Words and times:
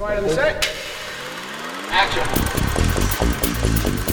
Quiet 0.00 0.16
on 0.16 0.24
the 0.24 0.34
set. 0.34 0.66
Action. 1.90 4.09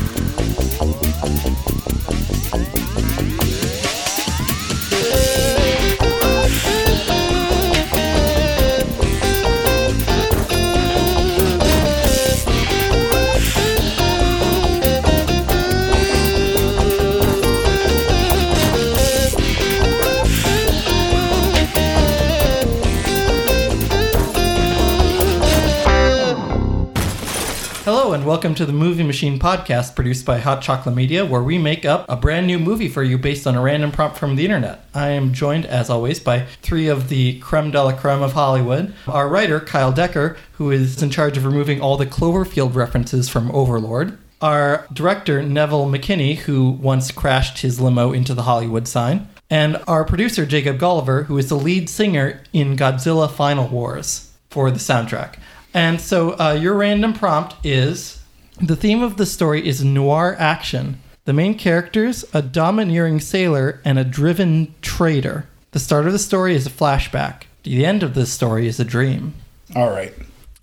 To 28.57 28.65
the 28.65 28.73
Movie 28.73 29.03
Machine 29.03 29.37
podcast 29.37 29.93
produced 29.95 30.25
by 30.25 30.39
Hot 30.39 30.63
Chocolate 30.63 30.95
Media, 30.95 31.23
where 31.23 31.43
we 31.43 31.59
make 31.59 31.85
up 31.85 32.07
a 32.09 32.15
brand 32.15 32.47
new 32.47 32.57
movie 32.57 32.89
for 32.89 33.03
you 33.03 33.19
based 33.19 33.45
on 33.45 33.53
a 33.53 33.61
random 33.61 33.91
prompt 33.91 34.17
from 34.17 34.35
the 34.35 34.45
internet. 34.45 34.83
I 34.95 35.09
am 35.09 35.31
joined, 35.31 35.67
as 35.67 35.91
always, 35.91 36.19
by 36.19 36.47
three 36.63 36.87
of 36.87 37.07
the 37.07 37.37
creme 37.37 37.69
de 37.69 37.83
la 37.83 37.91
creme 37.91 38.23
of 38.23 38.33
Hollywood. 38.33 38.95
Our 39.05 39.29
writer, 39.29 39.59
Kyle 39.59 39.93
Dekker, 39.93 40.37
who 40.53 40.71
is 40.71 41.03
in 41.03 41.11
charge 41.11 41.37
of 41.37 41.45
removing 41.45 41.81
all 41.81 41.97
the 41.97 42.07
Cloverfield 42.07 42.73
references 42.73 43.29
from 43.29 43.51
Overlord. 43.51 44.17
Our 44.41 44.87
director, 44.91 45.43
Neville 45.43 45.85
McKinnie, 45.85 46.37
who 46.37 46.71
once 46.71 47.11
crashed 47.11 47.59
his 47.59 47.79
limo 47.79 48.11
into 48.11 48.33
the 48.33 48.43
Hollywood 48.43 48.87
sign. 48.87 49.27
And 49.51 49.79
our 49.87 50.03
producer, 50.03 50.47
Jacob 50.47 50.79
Gulliver, 50.79 51.23
who 51.25 51.37
is 51.37 51.49
the 51.49 51.55
lead 51.55 51.91
singer 51.91 52.41
in 52.53 52.75
Godzilla 52.75 53.29
Final 53.29 53.67
Wars 53.67 54.31
for 54.49 54.71
the 54.71 54.79
soundtrack. 54.79 55.35
And 55.75 56.01
so 56.01 56.31
uh, 56.39 56.57
your 56.59 56.73
random 56.73 57.13
prompt 57.13 57.55
is 57.63 58.17
the 58.61 58.75
theme 58.75 59.03
of 59.03 59.17
the 59.17 59.25
story 59.25 59.67
is 59.67 59.83
noir 59.83 60.35
action. 60.39 60.99
The 61.25 61.33
main 61.33 61.57
characters, 61.57 62.25
a 62.33 62.41
domineering 62.41 63.19
sailor 63.19 63.81
and 63.83 63.99
a 63.99 64.03
driven 64.03 64.73
trader. 64.81 65.47
The 65.71 65.79
start 65.79 66.07
of 66.07 66.13
the 66.13 66.19
story 66.19 66.55
is 66.55 66.65
a 66.65 66.71
flashback. 66.71 67.43
The 67.63 67.85
end 67.85 68.01
of 68.01 68.13
the 68.13 68.25
story 68.25 68.67
is 68.67 68.79
a 68.79 68.85
dream. 68.85 69.33
All 69.75 69.89
right. 69.89 70.13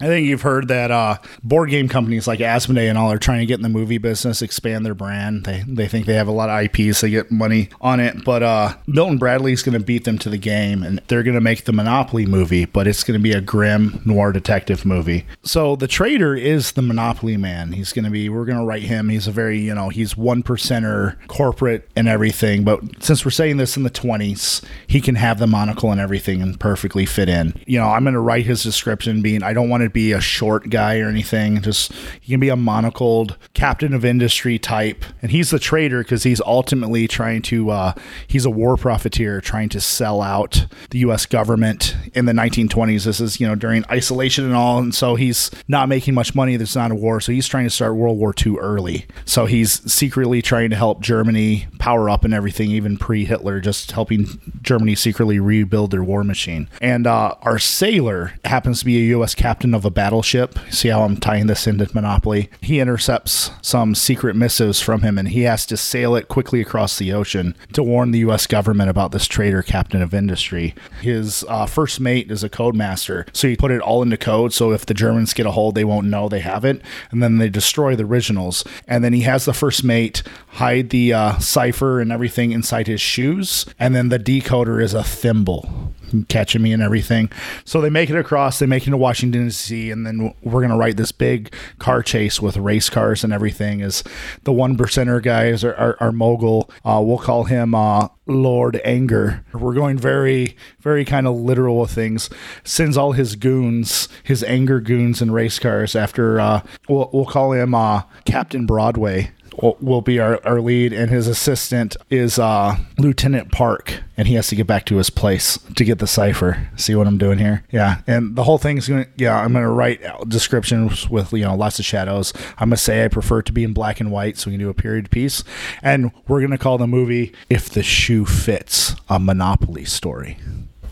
I 0.00 0.06
think 0.06 0.26
you've 0.26 0.42
heard 0.42 0.68
that 0.68 0.90
uh, 0.90 1.18
board 1.44 1.70
game 1.70 1.88
companies 1.88 2.26
like 2.26 2.40
Asmodee 2.40 2.88
and 2.88 2.98
all 2.98 3.12
are 3.12 3.18
trying 3.18 3.40
to 3.40 3.46
get 3.46 3.58
in 3.58 3.62
the 3.62 3.68
movie 3.68 3.98
business, 3.98 4.42
expand 4.42 4.84
their 4.84 4.94
brand. 4.94 5.44
They 5.44 5.62
they 5.68 5.86
think 5.86 6.06
they 6.06 6.14
have 6.14 6.26
a 6.26 6.32
lot 6.32 6.50
of 6.50 6.64
IPs, 6.64 7.00
they 7.00 7.10
get 7.10 7.30
money 7.30 7.68
on 7.80 8.00
it. 8.00 8.24
But 8.24 8.42
uh, 8.42 8.74
Milton 8.88 9.18
Bradley's 9.18 9.62
going 9.62 9.78
to 9.78 9.84
beat 9.84 10.04
them 10.04 10.18
to 10.18 10.28
the 10.28 10.36
game, 10.38 10.82
and 10.82 11.00
they're 11.06 11.22
going 11.22 11.36
to 11.36 11.40
make 11.40 11.64
the 11.64 11.72
Monopoly 11.72 12.26
movie, 12.26 12.64
but 12.64 12.88
it's 12.88 13.04
going 13.04 13.18
to 13.18 13.22
be 13.22 13.32
a 13.32 13.40
grim 13.40 14.02
noir 14.04 14.32
detective 14.32 14.84
movie. 14.84 15.26
So 15.44 15.76
the 15.76 15.86
trader 15.86 16.34
is 16.34 16.72
the 16.72 16.82
Monopoly 16.82 17.36
man. 17.36 17.72
He's 17.72 17.92
going 17.92 18.04
to 18.04 18.10
be. 18.10 18.28
We're 18.28 18.46
going 18.46 18.58
to 18.58 18.64
write 18.64 18.82
him. 18.82 19.08
He's 19.10 19.28
a 19.28 19.32
very 19.32 19.60
you 19.60 19.74
know 19.76 19.90
he's 19.90 20.16
one 20.16 20.42
percenter, 20.42 21.24
corporate 21.28 21.88
and 21.94 22.08
everything. 22.08 22.64
But 22.64 22.82
since 23.00 23.24
we're 23.24 23.30
saying 23.30 23.58
this 23.58 23.76
in 23.76 23.84
the 23.84 23.90
twenties, 23.90 24.60
he 24.88 25.00
can 25.00 25.14
have 25.14 25.38
the 25.38 25.46
monocle 25.46 25.92
and 25.92 26.00
everything 26.00 26.42
and 26.42 26.58
perfectly 26.58 27.06
fit 27.06 27.28
in. 27.28 27.54
You 27.64 27.78
know, 27.78 27.86
I'm 27.86 28.02
going 28.02 28.14
to 28.14 28.20
write 28.20 28.44
his 28.44 28.64
description 28.64 29.22
being 29.22 29.44
I 29.44 29.52
don't 29.52 29.68
want 29.68 29.83
to 29.84 29.90
be 29.90 30.12
a 30.12 30.20
short 30.20 30.70
guy 30.70 30.98
or 30.98 31.08
anything. 31.08 31.62
Just 31.62 31.92
he 32.20 32.32
can 32.32 32.40
be 32.40 32.48
a 32.48 32.56
monocled 32.56 33.36
captain 33.54 33.94
of 33.94 34.04
industry 34.04 34.58
type, 34.58 35.04
and 35.22 35.30
he's 35.30 35.50
the 35.50 35.58
traitor 35.58 36.02
because 36.02 36.22
he's 36.22 36.40
ultimately 36.40 37.06
trying 37.06 37.42
to. 37.42 37.70
Uh, 37.70 37.92
he's 38.26 38.44
a 38.44 38.50
war 38.50 38.76
profiteer 38.76 39.40
trying 39.40 39.68
to 39.70 39.80
sell 39.80 40.22
out 40.22 40.66
the 40.90 40.98
U.S. 41.00 41.26
government 41.26 41.96
in 42.14 42.24
the 42.24 42.32
1920s. 42.32 43.04
This 43.04 43.20
is 43.20 43.40
you 43.40 43.46
know 43.46 43.54
during 43.54 43.84
isolation 43.90 44.44
and 44.44 44.54
all, 44.54 44.78
and 44.78 44.94
so 44.94 45.14
he's 45.14 45.50
not 45.68 45.88
making 45.88 46.14
much 46.14 46.34
money. 46.34 46.56
There's 46.56 46.76
not 46.76 46.90
a 46.90 46.94
war, 46.94 47.20
so 47.20 47.32
he's 47.32 47.46
trying 47.46 47.64
to 47.64 47.70
start 47.70 47.96
World 47.96 48.18
War 48.18 48.34
II 48.44 48.56
early. 48.56 49.06
So 49.24 49.46
he's 49.46 49.90
secretly 49.92 50.42
trying 50.42 50.70
to 50.70 50.76
help 50.76 51.00
Germany 51.00 51.66
power 51.78 52.08
up 52.08 52.24
and 52.24 52.32
everything, 52.32 52.70
even 52.70 52.96
pre-Hitler, 52.96 53.60
just 53.60 53.92
helping 53.92 54.40
Germany 54.62 54.94
secretly 54.94 55.38
rebuild 55.38 55.90
their 55.90 56.02
war 56.02 56.24
machine. 56.24 56.68
And 56.80 57.06
uh, 57.06 57.34
our 57.42 57.58
sailor 57.58 58.34
happens 58.44 58.80
to 58.80 58.84
be 58.84 58.96
a 58.98 59.08
U.S. 59.08 59.34
captain 59.34 59.73
of 59.74 59.84
a 59.84 59.90
battleship. 59.90 60.58
See 60.70 60.88
how 60.88 61.02
I'm 61.02 61.16
tying 61.16 61.46
this 61.46 61.66
into 61.66 61.88
Monopoly? 61.94 62.50
He 62.60 62.80
intercepts 62.80 63.50
some 63.60 63.94
secret 63.94 64.36
missives 64.36 64.80
from 64.80 65.02
him, 65.02 65.18
and 65.18 65.28
he 65.28 65.42
has 65.42 65.66
to 65.66 65.76
sail 65.76 66.14
it 66.14 66.28
quickly 66.28 66.60
across 66.60 66.98
the 66.98 67.12
ocean 67.12 67.56
to 67.72 67.82
warn 67.82 68.10
the 68.10 68.20
U.S. 68.20 68.46
government 68.46 68.90
about 68.90 69.12
this 69.12 69.26
traitor 69.26 69.62
captain 69.62 70.00
of 70.02 70.14
industry. 70.14 70.74
His 71.00 71.44
uh, 71.48 71.66
first 71.66 72.00
mate 72.00 72.30
is 72.30 72.42
a 72.42 72.48
code 72.48 72.74
master, 72.74 73.26
so 73.32 73.48
he 73.48 73.56
put 73.56 73.70
it 73.70 73.80
all 73.80 74.02
into 74.02 74.16
code. 74.16 74.52
So 74.52 74.72
if 74.72 74.86
the 74.86 74.94
Germans 74.94 75.34
get 75.34 75.46
a 75.46 75.50
hold, 75.50 75.74
they 75.74 75.84
won't 75.84 76.06
know 76.06 76.28
they 76.28 76.40
have 76.40 76.64
it, 76.64 76.80
and 77.10 77.22
then 77.22 77.38
they 77.38 77.48
destroy 77.48 77.96
the 77.96 78.04
originals. 78.04 78.64
And 78.86 79.02
then 79.02 79.12
he 79.12 79.22
has 79.22 79.44
the 79.44 79.52
first 79.52 79.84
mate 79.84 80.22
hide 80.48 80.90
the 80.90 81.12
uh, 81.12 81.38
cipher 81.38 82.00
and 82.00 82.12
everything 82.12 82.52
inside 82.52 82.86
his 82.86 83.00
shoes, 83.00 83.66
and 83.78 83.94
then 83.94 84.08
the 84.08 84.18
decoder 84.18 84.82
is 84.82 84.94
a 84.94 85.02
thimble 85.02 85.92
catching 86.22 86.62
me 86.62 86.72
and 86.72 86.82
everything. 86.82 87.30
So 87.64 87.80
they 87.80 87.90
make 87.90 88.10
it 88.10 88.16
across, 88.16 88.58
they 88.58 88.66
make 88.66 88.86
it 88.86 88.90
to 88.90 88.96
Washington 88.96 89.44
D.C., 89.44 89.90
and 89.90 90.06
then 90.06 90.34
we're 90.42 90.62
gonna 90.62 90.76
write 90.76 90.96
this 90.96 91.12
big 91.12 91.52
car 91.78 92.02
chase 92.02 92.40
with 92.40 92.56
race 92.56 92.88
cars 92.88 93.24
and 93.24 93.32
everything. 93.32 93.80
Is 93.80 94.04
the 94.44 94.52
one 94.52 94.76
percenter 94.76 95.22
guys 95.22 95.64
are 95.64 95.96
our, 96.00 96.12
mogul? 96.12 96.70
Uh, 96.84 97.02
we'll 97.04 97.18
call 97.18 97.44
him 97.44 97.74
uh, 97.74 98.08
Lord 98.26 98.80
Anger. 98.84 99.44
We're 99.52 99.74
going 99.74 99.98
very, 99.98 100.56
very 100.80 101.04
kind 101.04 101.26
of 101.26 101.36
literal 101.36 101.80
with 101.80 101.90
things. 101.90 102.30
Sends 102.62 102.96
all 102.96 103.12
his 103.12 103.36
goons, 103.36 104.08
his 104.22 104.42
anger 104.44 104.80
goons, 104.80 105.20
and 105.20 105.34
race 105.34 105.58
cars 105.58 105.96
after. 105.96 106.40
Uh, 106.40 106.62
we'll 106.88 107.10
we'll 107.12 107.26
call 107.26 107.52
him 107.52 107.74
uh, 107.74 108.02
Captain 108.24 108.66
Broadway 108.66 109.32
will, 109.58 110.00
be 110.00 110.18
our, 110.18 110.40
our 110.44 110.60
lead, 110.60 110.92
and 110.92 111.10
his 111.10 111.26
assistant 111.26 111.96
is 112.10 112.38
uh, 112.38 112.76
Lieutenant 112.98 113.52
Park, 113.52 114.02
and 114.16 114.28
he 114.28 114.34
has 114.34 114.48
to 114.48 114.56
get 114.56 114.66
back 114.66 114.84
to 114.86 114.96
his 114.96 115.10
place 115.10 115.58
to 115.76 115.84
get 115.84 115.98
the 115.98 116.06
cipher. 116.06 116.68
See 116.76 116.94
what 116.94 117.06
I'm 117.06 117.18
doing 117.18 117.38
here? 117.38 117.64
Yeah, 117.70 118.02
and 118.06 118.36
the 118.36 118.44
whole 118.44 118.58
thing's 118.58 118.88
gonna. 118.88 119.06
Yeah, 119.16 119.36
I'm 119.36 119.52
gonna 119.52 119.70
write 119.70 120.02
descriptions 120.28 121.08
with 121.08 121.32
you 121.32 121.44
know 121.44 121.54
lots 121.54 121.78
of 121.78 121.84
shadows. 121.84 122.32
I'm 122.58 122.68
gonna 122.68 122.76
say 122.76 123.04
I 123.04 123.08
prefer 123.08 123.42
to 123.42 123.52
be 123.52 123.64
in 123.64 123.72
black 123.72 124.00
and 124.00 124.10
white, 124.10 124.38
so 124.38 124.50
we 124.50 124.54
can 124.56 124.60
do 124.60 124.70
a 124.70 124.74
period 124.74 125.10
piece, 125.10 125.44
and 125.82 126.10
we're 126.28 126.40
gonna 126.40 126.58
call 126.58 126.78
the 126.78 126.86
movie 126.86 127.32
"If 127.48 127.70
the 127.70 127.82
Shoe 127.82 128.24
Fits," 128.24 128.94
a 129.08 129.18
Monopoly 129.18 129.84
story. 129.84 130.38